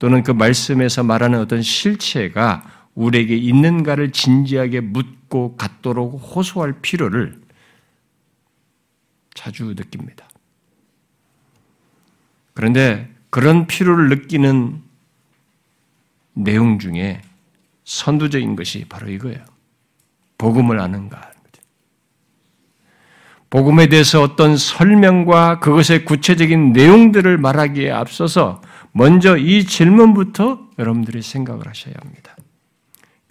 [0.00, 2.64] 또는 그 말씀에서 말하는 어떤 실체가
[3.00, 7.40] 우리에게 있는가를 진지하게 묻고 갖도록 호소할 필요를
[9.34, 10.28] 자주 느낍니다.
[12.52, 14.82] 그런데 그런 필요를 느끼는
[16.34, 17.22] 내용 중에
[17.84, 19.44] 선두적인 것이 바로 이거예요.
[20.36, 21.30] 복음을 아는가.
[23.50, 31.94] 복음에 대해서 어떤 설명과 그것의 구체적인 내용들을 말하기에 앞서서 먼저 이 질문부터 여러분들이 생각을 하셔야
[32.00, 32.36] 합니다.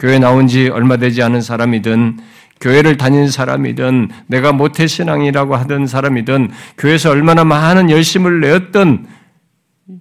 [0.00, 2.18] 교회 나온 지 얼마 되지 않은 사람이든
[2.60, 9.06] 교회를 다닌 사람이든 내가 모태 신앙이라고 하던 사람이든 교회에서 얼마나 많은 열심을 내었던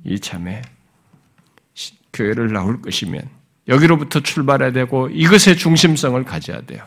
[0.06, 0.62] 이참에
[2.14, 3.22] 교회를 나올 것이면
[3.68, 6.84] 여기로부터 출발해야 되고 이것의 중심성을 가져야 돼요.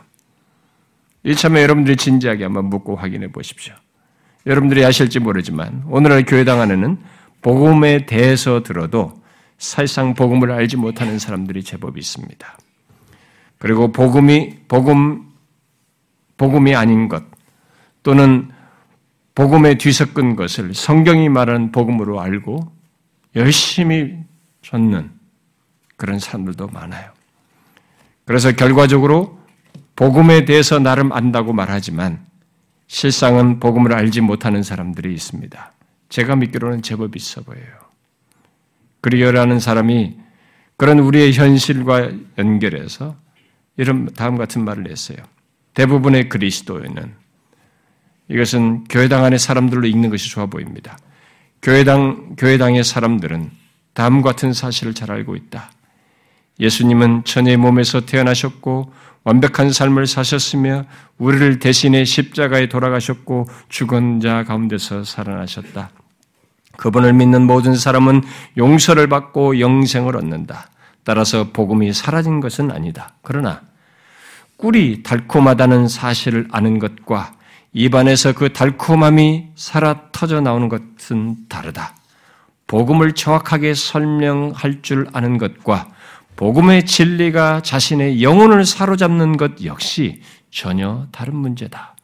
[1.25, 3.75] 이참에 여러분들이 진지하게 한번 묻고 확인해 보십시오.
[4.47, 6.99] 여러분들이 아실지 모르지만 오늘날 교회당 안에는
[7.41, 9.23] 복음에 대해서 들어도
[9.59, 12.59] 사실상 복음을 알지 못하는 사람들이 제법 있습니다.
[13.63, 15.31] 그리고 복음이 복음
[16.37, 17.23] 복음이 아닌 것
[18.03, 18.51] 또는
[19.37, 22.73] 복음에 뒤섞은 것을 성경이 말하는 복음으로 알고
[23.37, 24.17] 열심히
[24.63, 25.13] 줬는
[25.95, 27.13] 그런 사람들도 많아요.
[28.25, 29.39] 그래서 결과적으로
[29.95, 32.27] 복음에 대해서 나름 안다고 말하지만
[32.89, 35.73] 실상은 복음을 알지 못하는 사람들이 있습니다.
[36.09, 37.77] 제가 믿기로는 제법 있어 보여요.
[39.03, 40.17] 그리어라는 사람이
[40.77, 43.22] 그런 우리의 현실과 연결해서
[43.77, 45.19] 이런 다음 같은 말을 냈어요.
[45.75, 47.15] 대부분의 그리스도인은
[48.29, 50.99] 이것은 교회당 안의 사람들로 읽는 것이 좋아 보입니다.
[51.61, 53.51] 교회당 교회당의 사람들은
[53.95, 55.71] 다음 같은 사실을 잘 알고 있다.
[56.61, 58.93] 예수님은 천의 몸에서 태어나셨고
[59.25, 60.85] 완벽한 삶을 사셨으며
[61.19, 65.91] 우리를 대신해 십자가에 돌아가셨고 죽은 자 가운데서 살아나셨다.
[66.77, 68.23] 그분을 믿는 모든 사람은
[68.57, 70.72] 용서를 받고 영생을 얻는다.
[71.05, 73.15] 따라서 복음이 사라진 것은 아니다.
[73.23, 73.63] 그러나
[74.57, 77.35] 꿀이 달콤하다는 사실을 아는 것과
[77.73, 81.97] 입안에서 그 달콤함이 살아 터져 나오는 것은 다르다.
[82.67, 85.89] 복음을 정확하게 설명할 줄 아는 것과
[86.37, 91.97] 복음의 진리가 자신의 영혼을 사로잡는 것 역시 전혀 다른 문제다.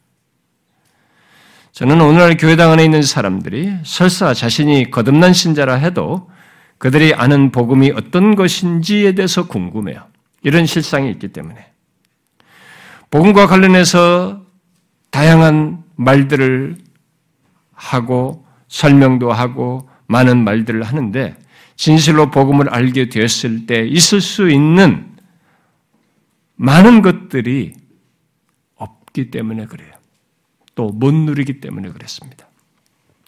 [1.71, 6.29] 저는 오늘날 교회당 안에 있는 사람들이 설사 자신이 거듭난 신자라 해도
[6.79, 10.07] 그들이 아는 복음이 어떤 것인지에 대해서 궁금해요.
[10.41, 11.67] 이런 실상이 있기 때문에.
[13.11, 14.41] 복음과 관련해서
[15.11, 16.77] 다양한 말들을
[17.73, 21.35] 하고 설명도 하고 많은 말들을 하는데
[21.75, 25.15] 진실로 복음을 알게 되었을 때 있을 수 있는
[26.55, 27.73] 많은 것들이
[28.75, 29.93] 없기 때문에 그래요.
[30.75, 32.47] 또 못 누리기 때문에 그랬습니다.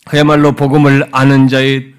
[0.06, 1.91] 그야말로 복음을 아는 자의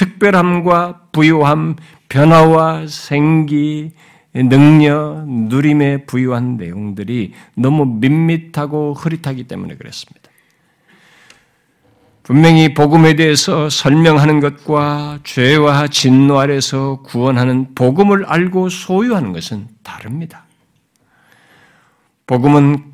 [0.00, 1.76] 특별함과 부유함,
[2.08, 3.92] 변화와 생기,
[4.32, 10.30] 능력, 누림에 부유한 내용들이 너무 밋밋하고 흐릿하기 때문에 그랬습니다.
[12.22, 20.44] 분명히 복음에 대해서 설명하는 것과 죄와 진노 아래서 구원하는 복음을 알고 소유하는 것은 다릅니다.
[22.26, 22.84] 복음은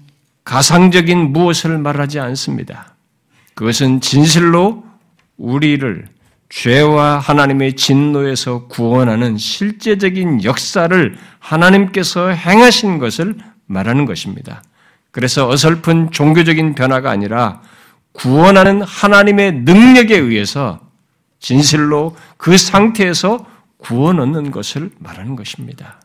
[0.43, 2.97] 가상적인 무엇을 말하지 않습니다.
[3.55, 4.85] 그것은 진실로
[5.37, 6.16] 우리를
[6.49, 14.63] 죄와 하나님의 진노에서 구원하는 실제적인 역사를 하나님께서 행하신 것을 말하는 것입니다.
[15.11, 17.63] 그래서 어설픈 종교적인 변화가 아니라
[18.13, 20.81] 구원하는 하나님의 능력에 의해서
[21.41, 23.45] 진실로 그 상태에서
[23.79, 26.01] 구원 얻는 것을 말하는 것입니다.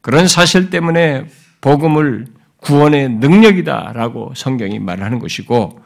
[0.00, 1.26] 그런 사실 때문에
[1.60, 2.26] 복음을
[2.58, 5.80] 구원의 능력이다라고 성경이 말하는 것이고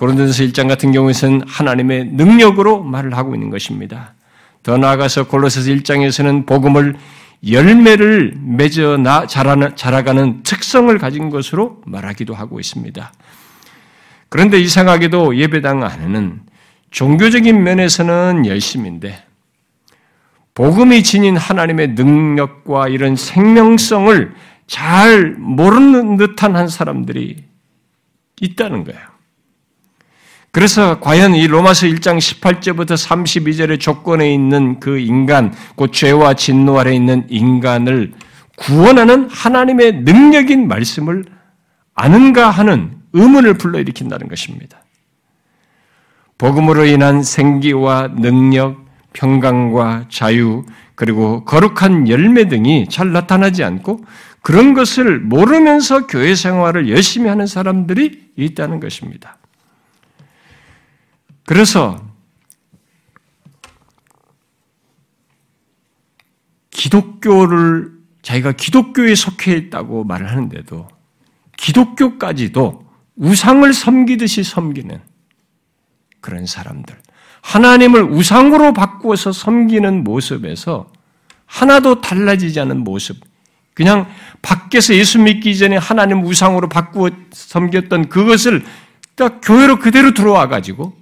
[0.00, 4.14] 고린도서 1장 같은 경우에는 하나님의 능력으로 말을 하고 있는 것입니다.
[4.62, 6.96] 더 나아가서 골로새서 1장에서는 복음을
[7.46, 13.12] 열매를 맺어 나 자라가는 특성을 가진 것으로 말하기도 하고 있습니다.
[14.30, 16.40] 그런데 이상하게도 예배당 안에는
[16.90, 19.22] 종교적인 면에서는 열심인데
[20.54, 24.34] 복음이 지닌 하나님의 능력과 이런 생명성을
[24.66, 27.44] 잘 모르는 듯한 한 사람들이
[28.40, 29.10] 있다는 거예요.
[30.52, 36.92] 그래서 과연 이 로마서 1장 18절부터 32절의 조건에 있는 그 인간, 그 죄와 진노 아래
[36.94, 38.12] 있는 인간을
[38.56, 41.24] 구원하는 하나님의 능력인 말씀을
[41.94, 44.82] 아는가 하는 의문을 불러일으킨다는 것입니다.
[46.36, 54.04] 복음으로 인한 생기와 능력, 평강과 자유, 그리고 거룩한 열매 등이 잘 나타나지 않고
[54.42, 59.39] 그런 것을 모르면서 교회 생활을 열심히 하는 사람들이 있다는 것입니다.
[61.50, 62.00] 그래서
[66.70, 67.90] 기독교를
[68.22, 70.86] 자기가 기독교에 속해 있다고 말을 하는데도
[71.56, 72.86] 기독교까지도
[73.16, 75.00] 우상을 섬기듯이 섬기는
[76.20, 76.96] 그런 사람들.
[77.42, 80.92] 하나님을 우상으로 바꾸어서 섬기는 모습에서
[81.46, 83.16] 하나도 달라지지 않은 모습.
[83.74, 84.06] 그냥
[84.40, 88.64] 밖에서 예수 믿기 전에 하나님 우상으로 바꾸어 섬겼던 그것을
[89.16, 90.99] 딱 교회로 그대로 들어와 가지고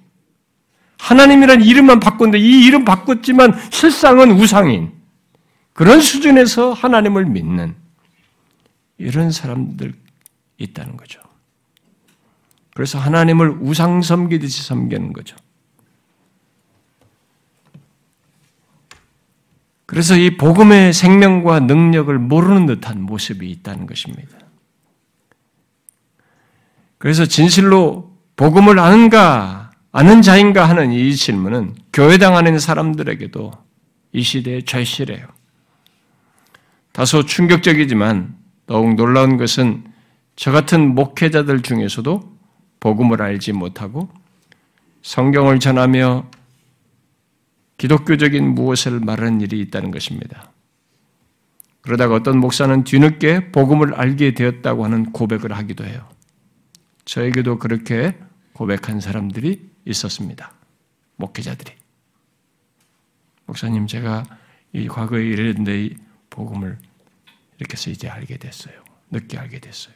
[0.98, 4.92] 하나님이란 이름만 바꿨는데 이 이름 바꿨지만 실상은 우상인
[5.72, 7.74] 그런 수준에서 하나님을 믿는
[8.98, 9.94] 이런 사람들
[10.58, 11.20] 있다는 거죠.
[12.74, 15.36] 그래서 하나님을 우상 섬기듯이 섬기는 거죠.
[19.86, 24.36] 그래서 이 복음의 생명과 능력을 모르는 듯한 모습이 있다는 것입니다.
[26.98, 33.52] 그래서 진실로 복음을 아는가 아는 자인가 하는 이 질문은 교회당 안에 있는 사람들에게도
[34.12, 35.26] 이 시대의 절실해요.
[36.92, 39.84] 다소 충격적이지만 더욱 놀라운 것은
[40.36, 42.36] 저 같은 목회자들 중에서도
[42.80, 44.08] 복음을 알지 못하고
[45.02, 46.26] 성경을 전하며
[47.78, 50.52] 기독교적인 무엇을 말하는 일이 있다는 것입니다.
[51.80, 56.06] 그러다가 어떤 목사는 뒤늦게 복음을 알게 되었다고 하는 고백을 하기도 해요.
[57.04, 58.18] 저에게도 그렇게
[58.52, 60.52] 고백한 사람들이 있었습니다.
[61.16, 61.72] 목회자들이.
[63.46, 64.24] 목사님, 제가
[64.72, 65.96] 이 과거에 이랬는데 이
[66.30, 66.78] 복음을
[67.58, 68.74] 이렇게 해서 이제 알게 됐어요.
[69.10, 69.94] 늦게 알게 됐어요.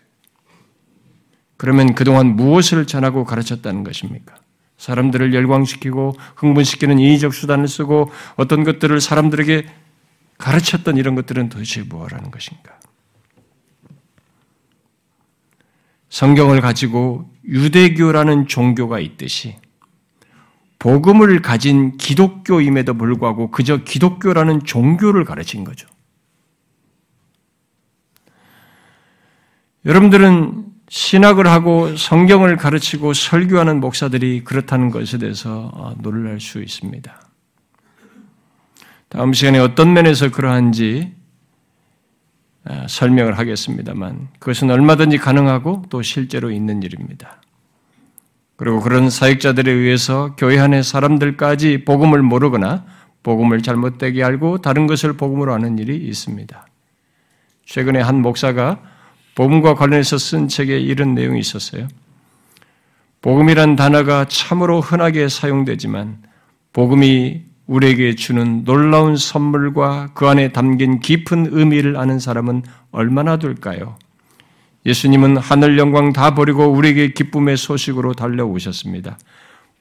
[1.57, 4.35] 그러면 그동안 무엇을 전하고 가르쳤다는 것입니까?
[4.79, 9.67] 사람들을 열광시키고 흥분시키는 인위적 수단을 쓰고 어떤 것들을 사람들에게
[10.39, 12.81] 가르쳤던 이런 것들은 도대체 무엇라는 것인가?
[16.09, 19.57] 성경을 가지고 유대교라는 종교가 있듯이
[20.83, 25.87] 복음을 가진 기독교임에도 불구하고 그저 기독교라는 종교를 가르친 거죠.
[29.87, 37.31] 여러분들은 신학을 하고 성경을 가르치고 설교하는 목사들이 그렇다는 것에 대해서 어, 놀랄 수 있습니다.
[39.09, 41.15] 다음 시간에 어떤 면에서 그러한지
[42.65, 47.41] 어, 설명을 하겠습니다만 그것은 얼마든지 가능하고 또 실제로 있는 일입니다.
[48.63, 52.85] 그리고 그런 사역자들에 의해서 교회 안의 사람들까지 복음을 모르거나
[53.25, 56.69] 복음을 잘못되게 알고 다른 것을 복음으로 아는 일이 있습니다.
[57.67, 58.81] 최근에 한 목사가
[59.35, 61.89] 복음과 관련해서 쓴 책에 이런 내용이 있었어요.
[63.21, 66.23] 복음이란 단어가 참으로 흔하게 사용되지만
[66.73, 73.97] 복음이 우리에게 주는 놀라운 선물과 그 안에 담긴 깊은 의미를 아는 사람은 얼마나 될까요?
[74.85, 79.19] 예수님은 하늘 영광 다 버리고 우리에게 기쁨의 소식으로 달려오셨습니다.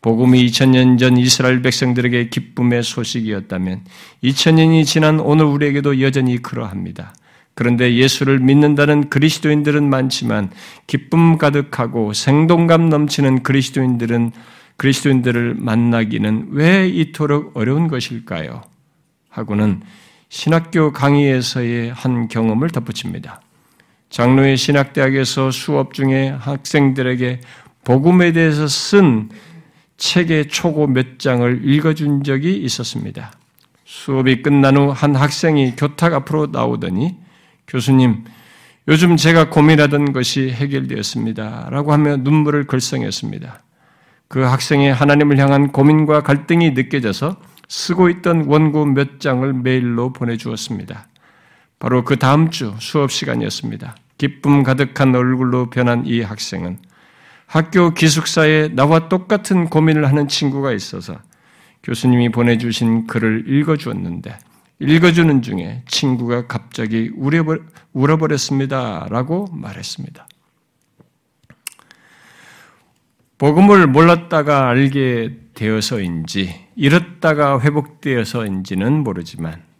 [0.01, 3.81] 복음이 2000년 전 이스라엘 백성들에게 기쁨의 소식이었다면
[4.23, 7.13] 2000년이 지난 오늘 우리에게도 여전히 그러합니다.
[7.53, 10.49] 그런데 예수를 믿는다는 그리스도인들은 많지만
[10.87, 14.31] 기쁨 가득하고 생동감 넘치는 그리스도인들은
[14.77, 18.63] 그리스도인들을 만나기는 왜 이토록 어려운 것일까요?
[19.29, 19.81] 하고는
[20.29, 23.41] 신학교 강의에서의 한 경험을 덧붙입니다.
[24.11, 27.41] 장로의 신학대학에서 수업 중에 학생들에게
[27.83, 29.29] 복음에 대해서 쓴
[29.97, 33.31] 책의 초고 몇 장을 읽어준 적이 있었습니다.
[33.85, 37.15] 수업이 끝난 후 한 학생이 교탁 앞으로 나오더니
[37.67, 38.25] 교수님,
[38.87, 41.69] 요즘 제가 고민하던 것이 해결되었습니다.
[41.71, 43.61] 라고 하며 눈물을 글썽였습니다.
[44.27, 47.37] 그 학생의 하나님을 향한 고민과 갈등이 느껴져서
[47.67, 51.07] 쓰고 있던 원고 몇 장을 메일로 보내주었습니다.
[51.81, 53.95] 바로 그 다음 주 수업 시간이었습니다.
[54.19, 56.77] 기쁨 가득한 얼굴로 변한 이 학생은
[57.47, 61.17] 학교 기숙사에 나와 똑같은 고민을 하는 친구가 있어서
[61.81, 64.37] 교수님이 보내주신 글을 읽어주었는데
[64.77, 67.09] 읽어주는 중에 친구가 갑자기
[67.93, 69.07] 울어버렸습니다.
[69.09, 70.27] 라고 말했습니다.
[73.39, 79.70] 복음을 몰랐다가 알게 되어서인지, 잃었다가 회복되어서인지는 모르지만,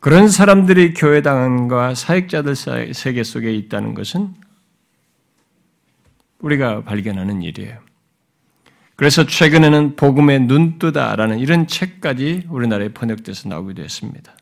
[0.00, 2.54] 그런 사람들이 교회당과 사역자들
[2.94, 4.34] 세계 속에 있다는 것은
[6.38, 7.78] 우리가 발견하는 일이에요.
[8.94, 14.36] 그래서 최근에는 복음의 눈뜨다라는 이런 책까지 우리나라에 번역돼서 나오기도 했습니다.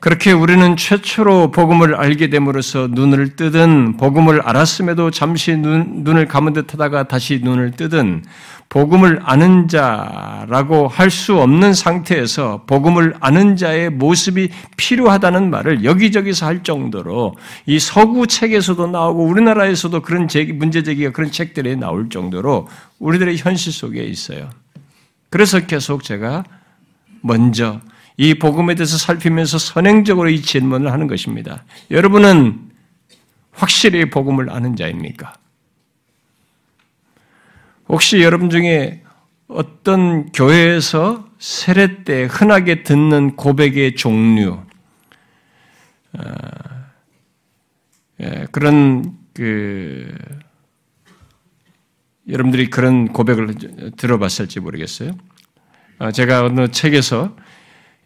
[0.00, 6.72] 그렇게 우리는 최초로 복음을 알게 됨으로써 눈을 뜨든 복음을 알았음에도 잠시 눈, 눈을 감은 듯
[6.72, 8.22] 하다가 다시 눈을 뜨든
[8.68, 16.62] 복음을 아는 자라고 할 수 없는 상태에서 복음을 아는 자의 모습이 필요하다는 말을 여기저기서 할
[16.62, 17.34] 정도로
[17.66, 22.68] 이 서구 책에서도 나오고 우리나라에서도 그런 제기, 문제 제기가 그런 책들이 나올 정도로
[23.00, 24.50] 우리들의 현실 속에 있어요.
[25.30, 26.44] 그래서 계속 제가
[27.22, 27.80] 먼저
[28.18, 31.64] 이 복음에 대해서 살피면서 선행적으로 이 질문을 하는 것입니다.
[31.92, 32.68] 여러분은
[33.52, 35.34] 확실히 복음을 아는 자입니까?
[37.88, 39.04] 혹시 여러분 중에
[39.46, 44.62] 어떤 교회에서 세례 때 흔하게 듣는 고백의 종류,
[46.12, 46.22] 어,
[48.20, 50.12] 예, 그런 그
[52.28, 53.54] 여러분들이 그런 고백을
[53.96, 55.12] 들어봤을지 모르겠어요.
[56.00, 57.34] 어, 제가 어느 책에서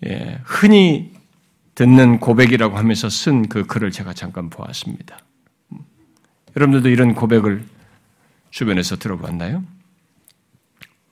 [0.06, 1.12] 예, 흔히
[1.74, 5.18] 듣는 고백이라고 하면서 쓴 그 글을 제가 잠깐 보았습니다.
[6.56, 7.64] 여러분들도 이런 고백을
[8.50, 9.64] 주변에서 들어봤나요?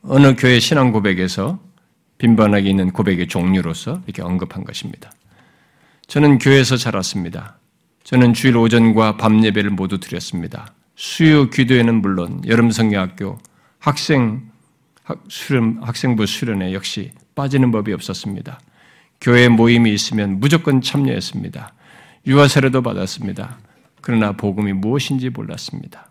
[0.02, 1.58] 어느 교회 신앙 고백에서
[2.18, 5.10] 빈번하게 있는 고백의 종류로서 이렇게 언급한 것입니다.
[6.06, 7.58] 저는 교회에서 자랐습니다.
[8.04, 10.74] 저는 주일 오전과 밤 예배를 모두 드렸습니다.
[10.96, 13.38] 수요 기도에는 물론 여름 성경학교
[13.78, 14.50] 학생
[15.28, 18.60] 수련, 학생부 수련회 역시 빠지는 법이 없었습니다.
[19.20, 21.74] 교회 모임이 있으면 무조건 참여했습니다.
[22.26, 23.58] 유아 세례도 받았습니다.
[24.00, 26.08] 그러나 복음이 무엇인지 몰랐습니다.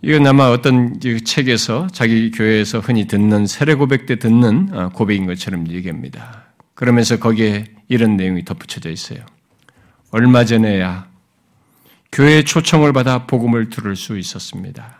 [0.00, 5.68] 이건 아마 어떤 책에서 자기 교회에서 흔히 듣는 세례 고백 때 듣는 어, 고백인 것처럼
[5.68, 6.46] 얘기합니다.
[6.74, 9.20] 그러면서 거기에 이런 내용이 덧붙여져 있어요.
[10.10, 11.08] 얼마 전에야
[12.10, 14.98] 교회 초청을 받아 복음을 들을 수 있었습니다.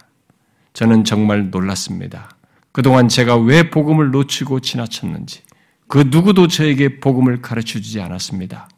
[0.72, 2.30] 저는 정말 놀랐습니다.
[2.72, 5.42] 그동안 제가 왜 복음을 놓치고 지나쳤는지
[5.86, 8.68] 그 누구도 저에게 복음을 가르쳐 주지 않았습니다.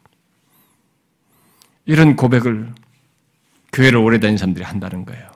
[1.85, 2.73] 이런 고백을
[3.71, 5.29] 교회를 오래 다닌 사람들이 한다는 거예요.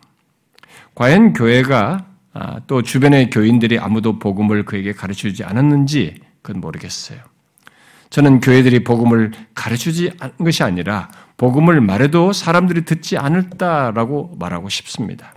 [0.95, 7.19] 과연 교회가 아, 또 주변의 교인들이 아무도 복음을 그에게 가르쳐 주지 않았는지 그건 모르겠어요.
[8.09, 15.33] 저는 교회들이 복음을 가르치지 않은 것이 아니라 복음을 말해도 사람들이 듣지 않을다라고 말하고 싶습니다.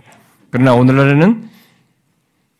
[0.49, 1.49] 그러나 오늘날에는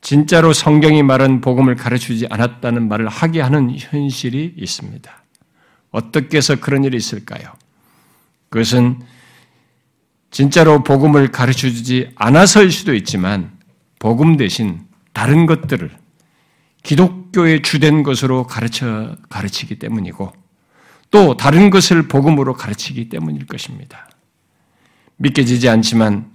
[0.04, 5.24] 진짜로 성경이 말한 복음을 가르치지 않았다는 말을 하게 하는 현실이 있습니다.
[5.92, 7.54] 어떻게 해서 그런 일이 있을까요?
[8.50, 9.00] 그것은
[10.30, 13.58] 진짜로 복음을 가르쳐 주지 않아서일 수도 있지만
[13.98, 14.82] 복음 대신
[15.14, 15.90] 다른 것들을
[16.84, 20.34] 기독교의 주된 것으로 가르쳐 가르치기 때문이고
[21.12, 24.10] 또 다른 것을 복음으로 가르치기 때문일 것입니다.
[25.16, 26.34] 믿겨지지 않지만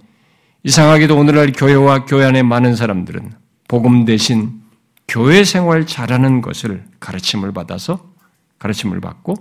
[0.63, 4.61] 이상하게도 오늘날 교회와 교회 안에 많은 사람들은 복음 대신
[5.07, 8.11] 교회 생활 잘하는 것을 가르침을 받아서
[8.57, 9.35] 가르침을 받고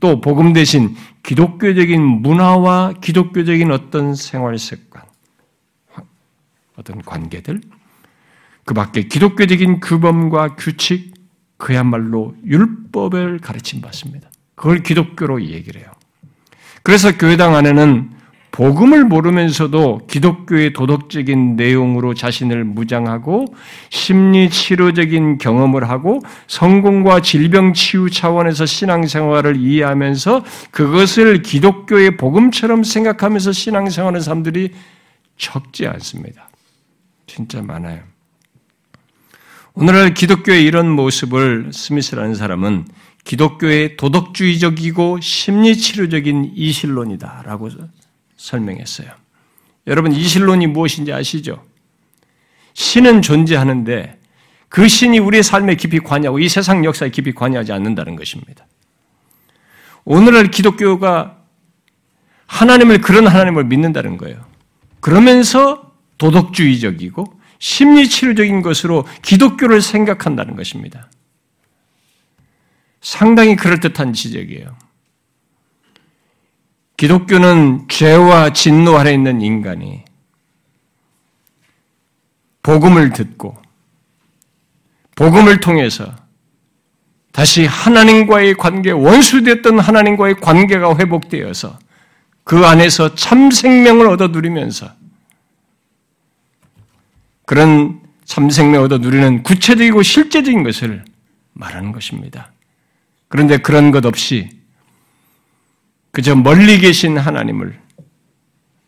[0.00, 5.02] 또 복음 대신 기독교적인 문화와 기독교적인 어떤 생활 습관,
[6.76, 7.60] 어떤 관계들,
[8.64, 11.14] 그 밖에 기독교적인 규범과 규칙,
[11.56, 14.30] 그야말로 율법을 가르침 받습니다.
[14.54, 15.90] 그걸 기독교로 얘기를 해요.
[16.82, 18.10] 그래서 교회당 안에는
[18.52, 23.46] 복음을 모르면서도 기독교의 도덕적인 내용으로 자신을 무장하고
[23.90, 34.20] 심리 치료적인 경험을 하고 성공과 질병 치유 차원에서 신앙생활을 이해하면서 그것을 기독교의 복음처럼 생각하면서 신앙생활하는
[34.20, 34.72] 사람들이
[35.36, 36.48] 적지 않습니다.
[37.26, 38.00] 진짜 많아요.
[39.74, 42.86] 오늘날 기독교의 이런 모습을 스미스라는 사람은
[43.24, 47.70] 기독교의 도덕주의적이고 심리치료적인 이실론이다라고
[48.40, 49.10] 설명했어요.
[49.86, 51.64] 여러분, 이실론이 무엇인지 아시죠?
[52.72, 54.18] 신은 존재하는데
[54.68, 58.66] 그 신이 우리의 삶에 깊이 관여하고 이 세상 역사에 깊이 관여하지 않는다는 것입니다.
[60.04, 61.38] 오늘날 기독교가
[62.46, 64.44] 하나님을 그런 하나님을 믿는다는 거예요.
[65.00, 71.10] 그러면서 도덕주의적이고 심리치료적인 것으로 기독교를 생각한다는 것입니다.
[73.00, 74.76] 상당히 그럴듯한 지적이에요.
[77.00, 80.04] 기독교는 죄와 진노 아래 있는 인간이
[82.62, 83.56] 복음을 듣고
[85.16, 86.14] 복음을 통해서
[87.32, 91.78] 다시 하나님과의 관계, 원수되었던 하나님과의 관계가 회복되어서
[92.44, 94.92] 그 안에서 참 생명을 얻어 누리면서
[97.46, 101.06] 그런 참 생명을 얻어 누리는 구체적이고 실제적인 것을
[101.54, 102.52] 말하는 것입니다.
[103.28, 104.59] 그런데 그런 것 없이
[106.10, 107.78] 그저 멀리 계신 하나님을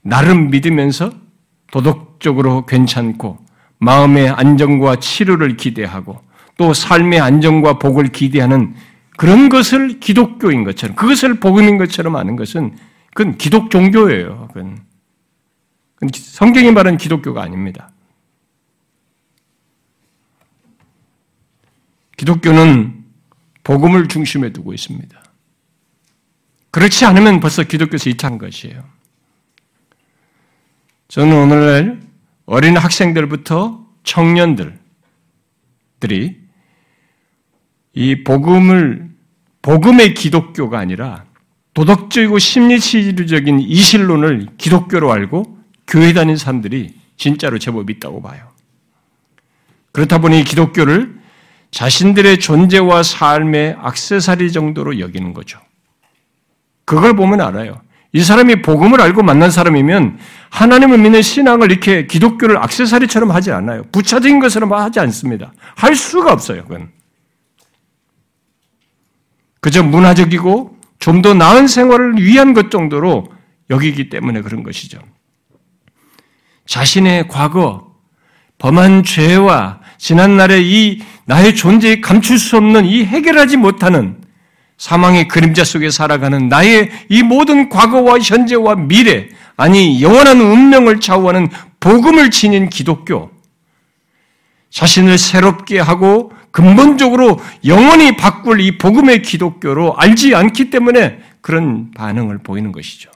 [0.03, 1.13] 나름 믿으면서
[1.71, 3.39] 도덕적으로 괜찮고
[3.79, 6.21] 마음의 안정과 치료를 기대하고
[6.57, 8.75] 또 삶의 안정과 복을 기대하는
[9.17, 12.77] 그런 것을 기독교인 것처럼 그것을 복음인 것처럼 아는 것은
[13.15, 14.49] 그건 기독 종교예요.
[14.53, 14.79] 그건,
[16.13, 17.91] 성경이 말하는 기독교가 아닙니다.
[22.17, 23.05] 기독교는
[23.65, 25.22] 복음을 중심에 두고 있습니다.
[26.73, 28.83] 그렇지 않으면 벌써 기독교에서 이탈한 것이에요.
[31.09, 32.01] 저는 오늘날
[32.47, 34.73] 어린 학생들부터 청년들이
[37.93, 39.11] 이 복음을
[39.61, 41.27] 복음의 기독교가 아니라
[41.75, 48.51] 도덕적이고 심리치료적인 이실론을 기독교로 알고 교회 다닌 사람들이 진짜로 제법 있다고 봐요.
[49.93, 51.21] 그렇다 보니 기독교를
[51.71, 55.61] 자신들의 존재와 삶의 악세사리 정도로 여기는 거죠.
[56.97, 57.81] 그걸 보면 알아요.
[58.13, 60.19] 이 사람이 복음을 알고 만난 사람이면
[60.51, 63.85] 하나님을 믿는 신앙을 이렇게 기독교를 악세사리처럼 하지 않아요.
[63.93, 65.53] 부차적인 것으로 하지 않습니다.
[65.75, 66.65] 할 수가 없어요.
[66.65, 66.91] 그건.
[69.61, 73.33] 그저 문화적이고 좀 더 나은 생활을 위한 것 정도로
[73.71, 74.99] 여기기 때문에 그런 것이죠.
[76.67, 77.95] 자신의 과거,
[78.59, 84.22] 범한 죄와 지난날의 이 나의 존재에 감출 수 없는 이 해결하지 못하는
[84.83, 92.33] 사망의 그림자 속에 살아가는 나의 이 모든 과거와 현재와 미래, 아니 영원한 운명을 좌우하는 복음을
[92.33, 93.31] 지닌 기독교,
[94.71, 102.73] 자신을 새롭게 하고 근본적으로 영원히 바꿀 이 복음의 기독교로 알지 않기 때문에 그런 반응을 보이는
[102.73, 103.09] 것이죠.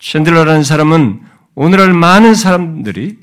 [0.00, 1.22] 챈들러라는 사람은
[1.56, 3.18] 오늘날 많은 사람들이,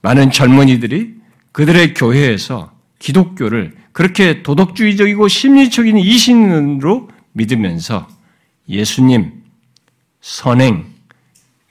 [0.00, 1.16] 많은 젊은이들이
[1.52, 2.72] 그들의 교회에서
[3.02, 8.06] 기독교를 그렇게 도덕주의적이고 심리적인 이신으로 믿으면서
[8.68, 9.42] 예수님,
[10.20, 10.86] 선행,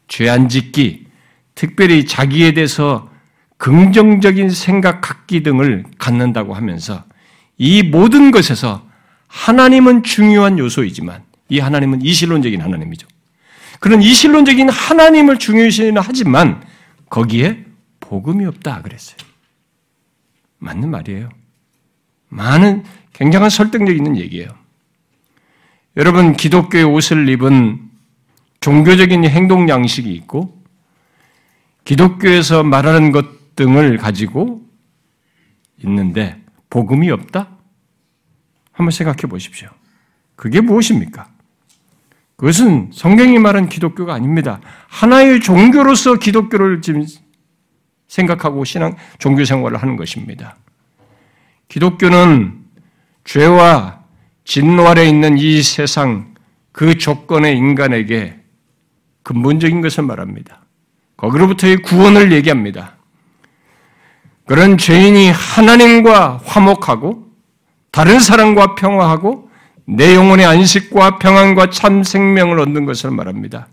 [0.09, 1.07] 죄 안 짓기,
[1.55, 3.09] 특별히 자기에 대해서
[3.57, 7.05] 긍정적인 생각 갖기 등을 갖는다고 하면서
[7.57, 8.85] 이 모든 것에서
[9.27, 13.07] 하나님은 중요한 요소이지만 이 하나님은 이실론적인 하나님이죠.
[13.79, 16.61] 그런 이실론적인 하나님을 중요시는 하지만
[17.09, 17.63] 거기에
[18.01, 19.30] 복음이 없다 그랬어요.
[20.61, 21.29] 맞는 말이에요.
[22.29, 22.83] 많은
[23.13, 24.49] 굉장한 설득력 있는 얘기예요.
[25.97, 27.89] 여러분 기독교의 옷을 입은
[28.61, 30.63] 종교적인 행동 양식이 있고
[31.83, 34.61] 기독교에서 말하는 것 등을 가지고
[35.83, 37.49] 있는데 복음이 없다?
[38.71, 39.69] 한번 생각해 보십시오.
[40.35, 41.27] 그게 무엇입니까?
[42.37, 44.61] 그것은 성경이 말한 기독교가 아닙니다.
[44.87, 47.05] 하나의 종교로서 기독교를 지금
[48.11, 50.57] 생각하고 신앙, 종교 생활을 하는 것입니다.
[51.69, 52.59] 기독교는
[53.23, 54.01] 죄와
[54.43, 56.33] 진노 아래 있는 이 세상
[56.73, 58.35] 그 조건의 인간에게
[59.23, 60.59] 근본적인 것을 말합니다.
[61.15, 62.97] 거기로부터의 구원을 얘기합니다.
[64.45, 67.27] 그런 죄인이 하나님과 화목하고
[67.91, 69.49] 다른 사람과 평화하고
[69.85, 73.69] 내 영혼의 안식과 평안과 참 생명을 얻는 것을 말합니다.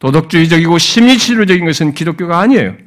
[0.00, 2.85] 도덕주의적이고 심리치료적인 것은 기독교가 아니에요.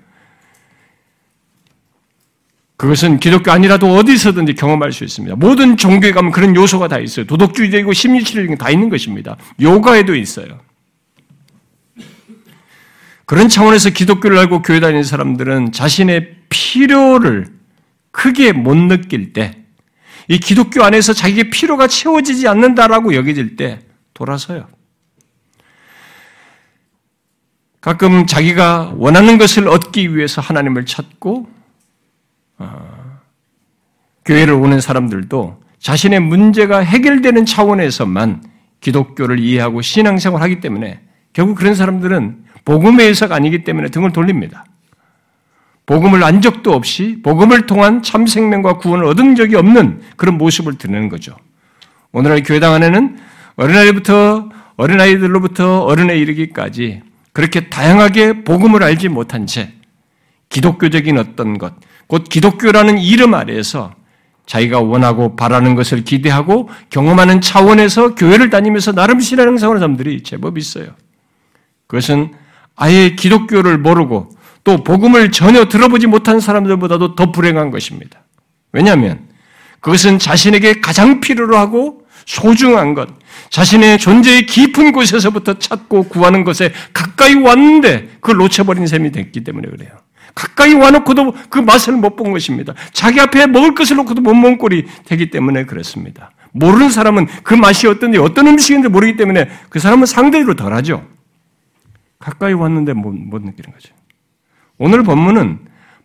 [2.79, 5.35] 그것은 기독교 아니라도 어디서든지 경험할 수 있습니다.
[5.35, 7.25] 모든 종교에 가면 그런 요소가 다 있어요.
[7.25, 9.35] 도덕주의적이고 심리치료적인 다 있는 것입니다.
[9.59, 10.61] 요가에도 있어요.
[13.25, 17.47] 그런 차원에서 기독교를 알고 교회 다니는 사람들은 자신의 필요를
[18.11, 19.57] 크게 못 느낄 때,
[20.29, 23.81] 이 기독교 안에서 자기의 필요가 채워지지 않는다라고 여겨질 때
[24.13, 24.69] 돌아서요.
[27.81, 31.58] 가끔 자기가 원하는 것을 얻기 위해서 하나님을 찾고 어,
[34.25, 38.43] 교회를 오는 사람들도 자신의 문제가 해결되는 차원에서만
[38.81, 41.01] 기독교를 이해하고 신앙생활을 하기 때문에
[41.33, 44.65] 결국 그런 사람들은 복음의 해석 아니기 때문에 등을 돌립니다.
[45.85, 51.09] 복음을 안 적도 없이 복음을 통한 참 생명과 구원을 얻은 적이 없는 그런 모습을 드러내는
[51.09, 51.35] 거죠.
[52.11, 53.17] 오늘날 교회당 안에는
[53.55, 57.01] 어린아이부터 어린아이들로부터 어른에 이르기까지
[57.33, 59.73] 그렇게 다양하게 복음을 알지 못한 채
[60.49, 61.73] 기독교적인 어떤 것,
[62.09, 63.93] 곧 기독교라는 이름 아래에서
[64.47, 70.87] 자기가 원하고 바라는 것을 기대하고 경험하는 차원에서 교회를 다니면서 나름 신앙생활하는 사람들이 제법 있어요.
[71.85, 72.33] 그것은
[72.75, 74.31] 아예 기독교를 모르고
[74.63, 78.23] 또또 복음을 전혀 들어보지 못한 사람들보다도 더 불행한 것입니다.
[78.71, 79.27] 왜냐하면
[79.79, 83.07] 그것은 자신에게 가장 필요로 하고 소중한 것,
[83.51, 89.91] 자신의 존재의 깊은 곳에서부터 찾고 구하는 것에 가까이 왔는데 그걸 놓쳐버린 셈이 됐기 때문에 그래요.
[90.35, 92.73] 가까이 와놓고도 그 맛을 못 본 것입니다.
[92.91, 96.31] 자기 앞에 먹을 것을 놓고도 못 먹은 꼴이 되기 때문에 그렇습니다.
[96.51, 101.05] 모르는 사람은 그 맛이 어떤지 어떤 음식인지 모르기 때문에 그 사람은 상대로 덜하죠.
[102.19, 103.93] 가까이 왔는데 못, 못 느끼는 거죠.
[104.77, 105.59] 오늘 본문은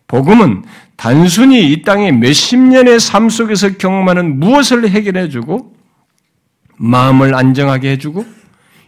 [0.07, 0.63] 복음은
[0.95, 5.73] 단순히 이 땅의 몇십 년의 삶 속에서 경험하는 무엇을 해결해주고
[6.77, 8.25] 마음을 안정하게 해주고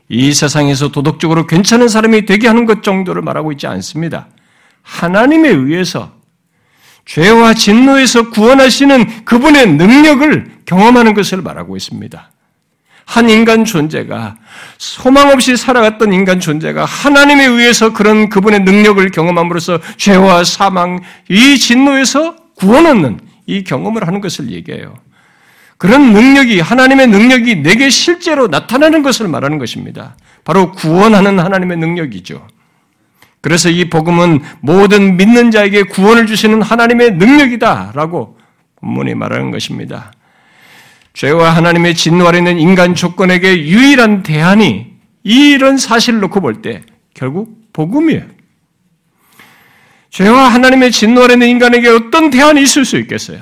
[0.09, 4.27] 이 세상에서 도덕적으로 괜찮은 사람이 되게 하는 것 정도를 말하고 있지 않습니다.
[4.87, 6.11] 하나님에 의해서
[7.05, 12.31] 죄와 진노에서 구원하시는 그분의 능력을 경험하는 것을 말하고 있습니다.
[13.05, 14.35] 한 인간 존재가
[14.77, 22.35] 소망 없이 살아갔던 인간 존재가 하나님에 의해서 그런 그분의 능력을 경험함으로써 죄와 사망, 이 진노에서
[22.55, 24.95] 구원 얻는 이 경험을 하는 것을 얘기해요.
[25.77, 30.17] 그런 능력이 하나님의 능력이 내게 실제로 나타나는 것을 말하는 것입니다.
[30.43, 32.45] 바로 구원하는 하나님의 능력이죠.
[33.47, 38.37] 그래서 이 복음은 모든 믿는 자에게 구원을 주시는 하나님의 능력이다라고
[38.81, 40.11] 본문이 말하는 것입니다.
[41.13, 44.87] 죄와 하나님의 진노 아래 있는 인간 조건에게 유일한 대안이
[45.23, 46.81] 이런 사실을 놓고 볼 때
[47.13, 48.23] 결국 복음이에요.
[50.09, 53.39] 죄와 하나님의 진노 아래 있는 인간에게 어떤 대안이 있을 수 있겠어요?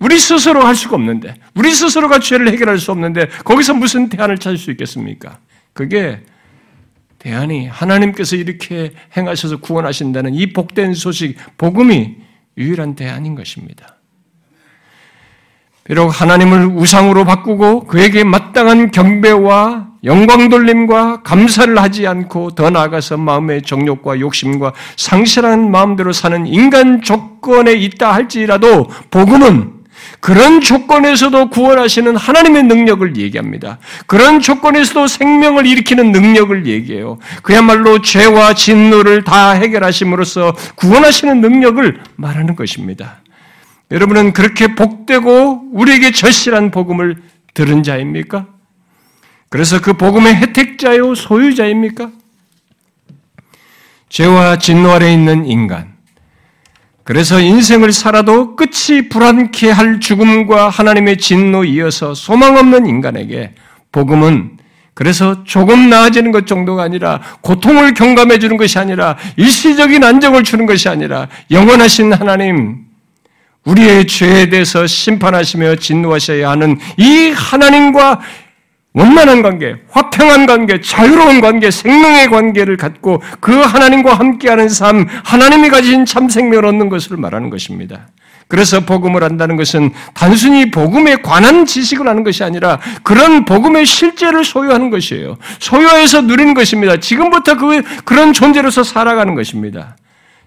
[0.00, 4.58] 우리 스스로 할 수가 없는데, 우리 스스로가 죄를 해결할 수 없는데, 거기서 무슨 대안을 찾을
[4.58, 5.38] 수 있겠습니까?
[5.72, 6.24] 그게
[7.24, 12.16] 대안이 하나님께서 이렇게 행하셔서 구원하신다는 이 복된 소식, 복음이
[12.58, 13.96] 유일한 대안인 것입니다.
[15.84, 23.62] 비록 하나님을 우상으로 바꾸고 그에게 마땅한 경배와 영광 돌림과 감사를 하지 않고 더 나아가서 마음의
[23.62, 29.83] 정욕과 욕심과 상실한 마음대로 사는 인간 조건에 있다 할지라도 복음은
[30.24, 33.78] 그런 조건에서도 구원하시는 하나님의 능력을 얘기합니다.
[34.06, 37.18] 그런 조건에서도 생명을 일으키는 능력을 얘기해요.
[37.42, 43.20] 그야말로 죄와 진노를 다 해결하심으로써 구원하시는 능력을 말하는 것입니다.
[43.90, 47.16] 여러분은 그렇게 복되고 우리에게 절실한 복음을
[47.52, 48.46] 들은 자입니까?
[49.50, 52.10] 그래서 그 복음의 혜택자요, 소유자입니까?
[54.08, 55.93] 죄와 진노 아래 있는 인간.
[57.04, 63.52] 그래서 인생을 살아도 끝이 불안케 할 죽음과 하나님의 진노 이어서 소망 없는 인간에게
[63.92, 64.56] 복음은
[64.94, 70.88] 그래서 조금 나아지는 것 정도가 아니라 고통을 경감해 주는 것이 아니라 일시적인 안정을 주는 것이
[70.88, 72.84] 아니라 영원하신 하나님,
[73.64, 78.20] 우리의 죄에 대해서 심판하시며 진노하셔야 하는 이 하나님과
[78.94, 86.04] 원만한 관계, 화평한 관계, 자유로운 관계, 생명의 관계를 갖고 그 하나님과 함께하는 삶, 하나님이 가진
[86.04, 88.06] 참 생명을 얻는 것을 말하는 것입니다.
[88.46, 94.90] 그래서 복음을 한다는 것은 단순히 복음에 관한 지식을 하는 것이 아니라 그런 복음의 실제를 소유하는
[94.90, 95.38] 것이에요.
[95.58, 96.98] 소유해서 누리는 것입니다.
[96.98, 99.96] 지금부터 그, 그런 존재로서 살아가는 것입니다.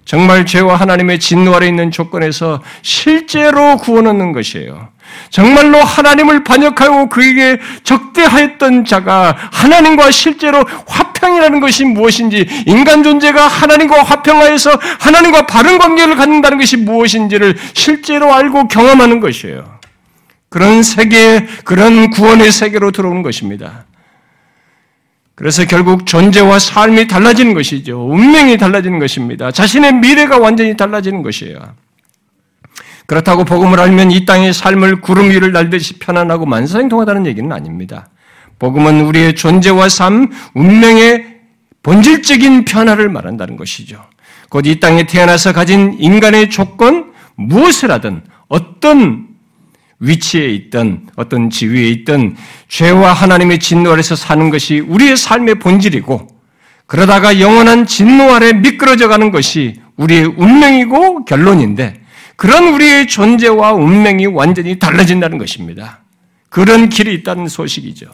[0.07, 4.87] 정말 죄와 하나님의 진노 아래 있는 조건에서 실제로 구원 얻는 것이에요.
[5.29, 14.79] 정말로 하나님을 반역하고 그에게 적대하였던 자가 하나님과 실제로 화평이라는 것이 무엇인지, 인간 존재가 하나님과 화평하여서
[14.99, 19.77] 하나님과 바른 관계를 갖는다는 것이 무엇인지를 실제로 알고 경험하는 것이에요.
[20.47, 23.86] 그런 세계, 그런 구원의 세계로 들어오는 것입니다.
[25.37, 28.07] 그래서 결국 존재와 삶이 달라지는 것이죠.
[28.09, 29.51] 운명이 달라지는 것입니다.
[29.51, 31.59] 자신의 미래가 완전히 달라지는 것이에요.
[33.05, 38.09] 그렇다고 복음을 알면 이 땅의 삶을 구름 위를 날듯이 편안하고 만사행통하다는 얘기는 아닙니다.
[38.57, 41.37] 복음은 우리의 존재와 삶, 운명의
[41.83, 44.03] 본질적인 변화를 말한다는 것이죠.
[44.49, 49.26] 곧 이 땅에 태어나서 가진 인간의 조건, 무엇을 하든 어떤
[49.99, 52.35] 위치에 있던 어떤 지위에 있던
[52.67, 56.27] 죄와 하나님의 진노 아래서 사는 것이 우리의 삶의 본질이고
[56.85, 62.01] 그러다가 영원한 진노 아래 미끄러져 가는 것이 우리의 운명이고 결론인데
[62.35, 66.03] 그런 우리의 존재와 운명이 완전히 달라진다는 것입니다.
[66.49, 68.05] 그런 길이 있다는 소식이죠.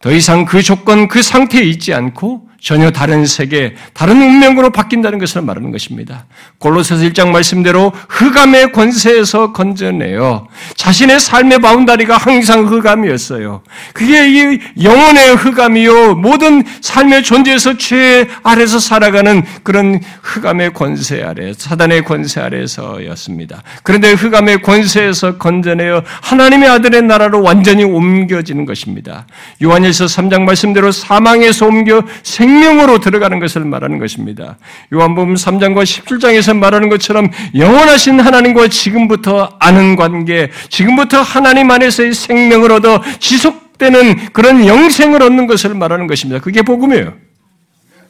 [0.00, 5.42] 더 이상 그 조건, 그 상태에 있지 않고 전혀 다른 세계, 다른 운명으로 바뀐다는 것을
[5.42, 6.24] 말하는 것입니다.
[6.56, 13.62] 골로새서 1장 말씀대로 흑암의 권세에서 건져내어 자신의 삶의 바운다리가 항상 흑암이었어요.
[13.92, 22.04] 그게 이 영혼의 흑암이요 모든 삶의 존재에서 죄 아래서 살아가는 그런 흑암의 권세 아래, 사단의
[22.04, 23.62] 권세 아래서였습니다.
[23.82, 29.26] 그런데 흑암의 권세에서 건져내어 하나님의 아들의 나라로 완전히 옮겨지는 것입니다.
[29.62, 34.56] 요한일서 3장 말씀대로 사망에서 옮겨 생 생명으로 들어가는 것을 말하는 것입니다.
[34.92, 43.02] 요한복음 3장과 17장에서 말하는 것처럼 영원하신 하나님과 지금부터 아는 관계, 지금부터 하나님 안에서의 생명을 얻어
[43.18, 46.40] 지속되는 그런 영생을 얻는 것을 말하는 것입니다.
[46.40, 47.14] 그게 복음이에요.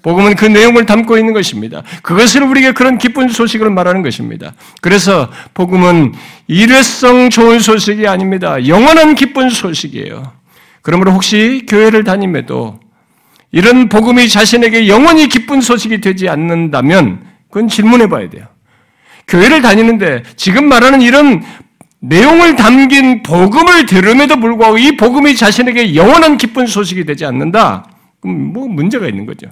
[0.03, 1.82] 복음은 그 내용을 담고 있는 것입니다.
[2.03, 4.53] 그것을 우리에게 그런 기쁜 소식을 말하는 것입니다.
[4.82, 6.12] 그래서 복음은
[6.47, 8.66] 일회성 좋은 소식이 아닙니다.
[8.66, 10.32] 영원한 기쁜 소식이에요.
[10.82, 12.84] 그러므로 혹시 교회를 다님에도
[13.55, 18.48] 이런 복음이 자신에게 영원히 기쁜 소식이 되지 않는다면 그건 질문해 봐야 돼요.
[19.28, 21.40] 교회를 다니는데 지금 말하는 이런
[22.00, 27.88] 내용을 담긴 복음을 들음에도 불구하고 이 복음이 자신에게 영원한 기쁜 소식이 되지 않는다?
[28.18, 29.46] 그럼 뭐 문제가 있는 거죠.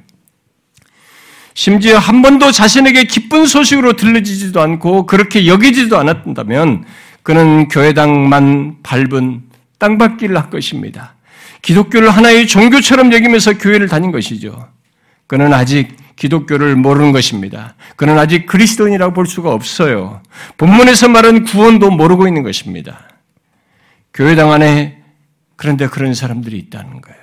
[1.54, 6.84] 심지어 한 번도 자신에게 기쁜 소식으로 들려지지도 않고 그렇게 여기지도 않았다면
[7.22, 9.42] 그는 교회당만 밟은
[9.78, 11.11] 땅밟기를 할 것입니다.
[11.62, 14.68] 기독교를 하나의 종교처럼 여기면서 교회를 다닌 것이죠.
[15.26, 17.74] 그는 아직 기독교를 모르는 것입니다.
[17.96, 20.20] 그는 아직 그리스도인이라고 볼 수가 없어요.
[20.58, 23.08] 본문에서 말한 구원도 모르고 있는 것입니다.
[24.12, 25.02] 교회당 안에
[25.56, 27.22] 그런데 그런 사람들이 있다는 거예요.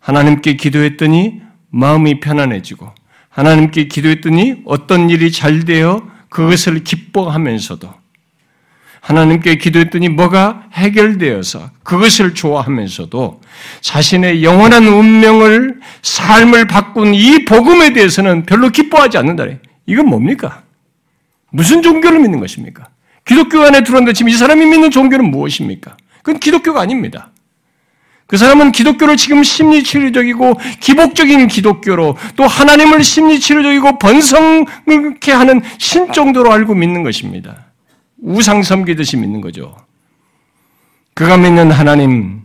[0.00, 2.90] 하나님께 기도했더니 마음이 편안해지고
[3.28, 8.01] 하나님께 기도했더니 어떤 일이 잘 되어 그것을 기뻐하면서도
[9.02, 13.40] 하나님께 기도했더니 뭐가 해결되어서 그것을 좋아하면서도
[13.80, 19.46] 자신의 영원한 운명을 삶을 바꾼 이 복음에 대해서는 별로 기뻐하지 않는다.
[19.86, 20.62] 이건 뭡니까?
[21.50, 22.86] 무슨 종교를 믿는 것입니까?
[23.24, 25.96] 기독교 안에 들어왔는데 지금 이 사람이 믿는 종교는 무엇입니까?
[26.22, 27.30] 그건 기독교가 아닙니다.
[28.28, 37.02] 그 사람은 기독교를 지금 심리치료적이고 기복적인 기독교로 또 하나님을 심리치료적이고 번성케 하는 신정도로 알고 믿는
[37.02, 37.71] 것입니다.
[38.22, 39.76] 우상 섬기듯이 믿는 거죠.
[41.14, 42.42] 그가 믿는 하나님,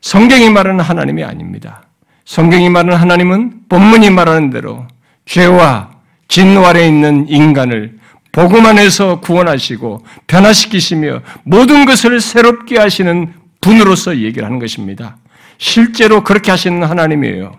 [0.00, 1.82] 성경이 말하는 하나님이 아닙니다.
[2.24, 4.86] 성경이 말하는 하나님은 본문이 말하는 대로
[5.24, 5.90] 죄와
[6.28, 7.98] 진노 아래 있는 인간을
[8.30, 15.16] 복음 안에서 구원하시고 변화시키시며 모든 것을 새롭게 하시는 분으로서 얘기를 하는 것입니다.
[15.58, 17.52] 실제로 그렇게 하시는 하나님이에요.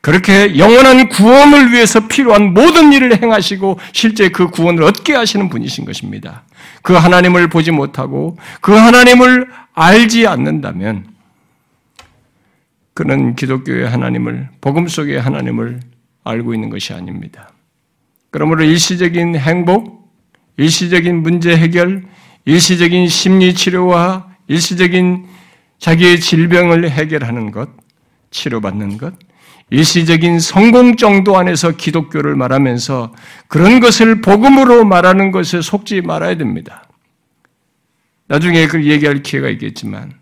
[0.00, 6.44] 그렇게 영원한 구원을 위해서 필요한 모든 일을 행하시고 실제 그 구원을 얻게 하시는 분이신 것입니다.
[6.82, 11.06] 그 하나님을 보지 못하고 그 하나님을 알지 않는다면
[12.94, 15.80] 그는 기독교의 하나님을 복음 속의 하나님을
[16.24, 17.50] 알고 있는 것이 아닙니다.
[18.30, 20.10] 그러므로 일시적인 행복,
[20.56, 22.04] 일시적인 문제 해결,
[22.44, 25.26] 일시적인 심리 치료와 일시적인
[25.78, 27.70] 자기의 질병을 해결하는 것,
[28.30, 29.14] 치료받는 것,
[29.70, 33.14] 일시적인 성공 정도 안에서 기독교를 말하면서
[33.46, 36.84] 그런 것을 복음으로 말하는 것에 속지 말아야 됩니다.
[38.26, 40.12] 나중에 그 얘기할 기회가 있겠지만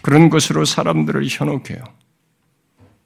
[0.00, 1.82] 그런 것으로 사람들을 현혹해요.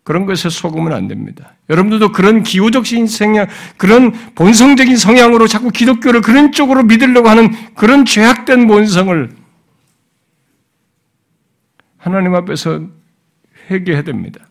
[0.02, 1.54] 그런 것에 속으면 안 됩니다.
[1.68, 8.68] 여러분들도 그런 기호적인 성향, 그런 본성적인 성향으로 자꾸 기독교를 그런 쪽으로 믿으려고 하는 그런 죄악된
[8.68, 9.34] 본성을
[11.98, 12.82] 하나님 앞에서
[13.68, 14.46] 회개해야 됩니다.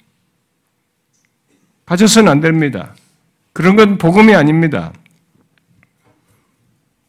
[1.85, 2.93] 가져서는 안 됩니다.
[3.53, 4.91] 그런 건 복음이 아닙니다.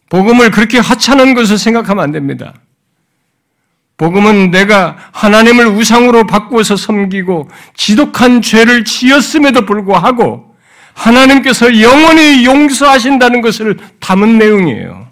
[0.08, 2.54] 복음을 그렇게 하찮은 것을 생각하면 안 됩니다.
[3.96, 10.54] 복음은 내가 하나님을 우상으로 바꾸어서 섬기고 지독한 죄를 지었음에도 불구하고
[10.92, 15.06] 하나님께서 영원히 용서하신다는 것을 담은 내용이에요.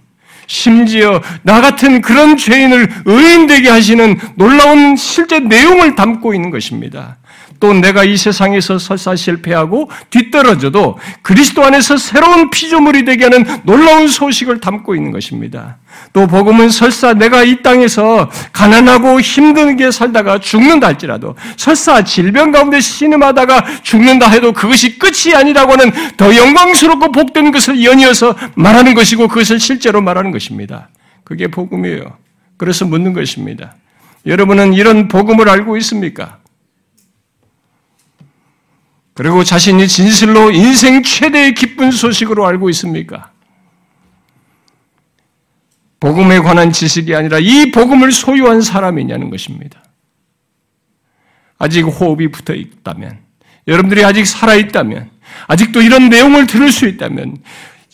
[0.46, 7.16] 심지어 나 같은 그런 죄인을 의인되게 하시는 놀라운 실제 내용을 담고 있는 것입니다.
[7.64, 14.60] 또 내가 이 세상에서 설사 실패하고 뒤떨어져도 그리스도 안에서 새로운 피조물이 되게 하는 놀라운 소식을
[14.60, 15.78] 담고 있는 것입니다.
[16.12, 23.80] 또 복음은 설사 내가 이 땅에서 가난하고 힘들게 살다가 죽는다 할지라도 설사 질병 가운데 신음하다가
[23.82, 30.32] 죽는다 해도 그것이 끝이 아니라고는 더 영광스럽고 복된 것을 연이어서 말하는 것이고 그것을 실제로 말하는
[30.32, 30.90] 것입니다.
[31.24, 32.18] 그게 복음이에요.
[32.58, 33.74] 그래서 묻는 것입니다.
[34.26, 36.43] 여러분은 이런 복음을 알고 있습니까?
[39.14, 43.30] 그리고 자신이 진실로 인생 최대의 기쁜 소식으로 알고 있습니까?
[46.00, 49.82] 복음에 관한 지식이 아니라 이 복음을 소유한 사람이냐는 것입니다.
[51.58, 53.20] 아직 호흡이 붙어 있다면,
[53.68, 55.10] 여러분들이 아직 살아있다면,
[55.46, 57.38] 아직도 이런 내용을 들을 수 있다면,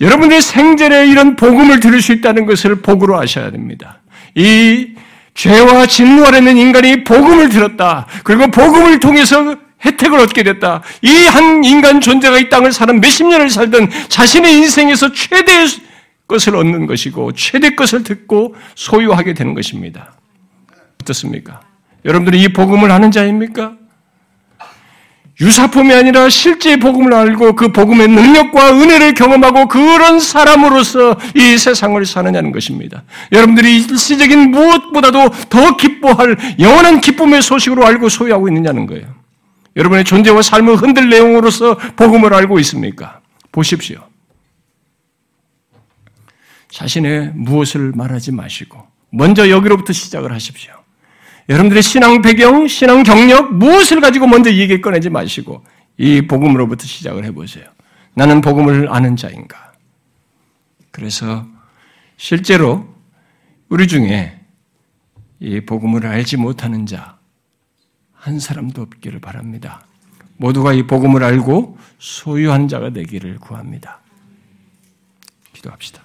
[0.01, 4.01] 여러분의 생전에 이런 복음을 들을 수 있다는 것을 복으로 아셔야 됩니다.
[4.35, 4.95] 이
[5.35, 8.07] 죄와 진노 아래 있는 인간이 복음을 들었다.
[8.25, 10.83] 그리고 복음을 통해서 혜택을 얻게 됐다.
[11.03, 15.67] 이 한 인간 존재가 이 땅을 사는 몇십 년을 살던 자신의 인생에서 최대의
[16.27, 20.13] 것을 얻는 것이고 최대 것을 듣고 소유하게 되는 것입니다.
[21.03, 21.61] 어떻습니까?
[22.05, 23.75] 여러분들이 이 복음을 아는 자입니까?
[25.41, 32.53] 유사품이 아니라 실제 복음을 알고 그 복음의 능력과 은혜를 경험하고 그런 사람으로서 이 세상을 사느냐는
[32.53, 33.05] 것입니다.
[33.33, 39.20] 여러분들이 일시적인 무엇보다도 더 기뻐할 영원한 기쁨의 소식으로 알고 소유하고 있느냐는 거예요.
[39.77, 43.21] 여러분의 존재와 삶을 흔들 내용으로서 복음을 알고 있습니까?
[43.53, 44.07] 보십시오.
[46.69, 50.73] 자신의 무엇을 말하지 마시고 먼저 여기로부터 시작을 하십시오.
[51.49, 55.65] 여러분들의 신앙 배경, 신앙 경력, 무엇을 가지고 먼저 얘기 꺼내지 마시고
[55.99, 57.65] 이 복음으로부터 시작을 해보세요.
[58.15, 59.73] 나는 복음을 아는 자인가?
[60.91, 61.47] 그래서
[62.17, 62.89] 실제로
[63.69, 64.39] 우리 중에
[65.41, 67.20] 이 복음을 알지 못하는 자
[68.21, 69.87] 한 사람도 없기를 바랍니다.
[70.37, 74.01] 모두가 이 복음을 알고 소유한 자가 되기를 구합니다.
[75.55, 76.03] 기도합시다.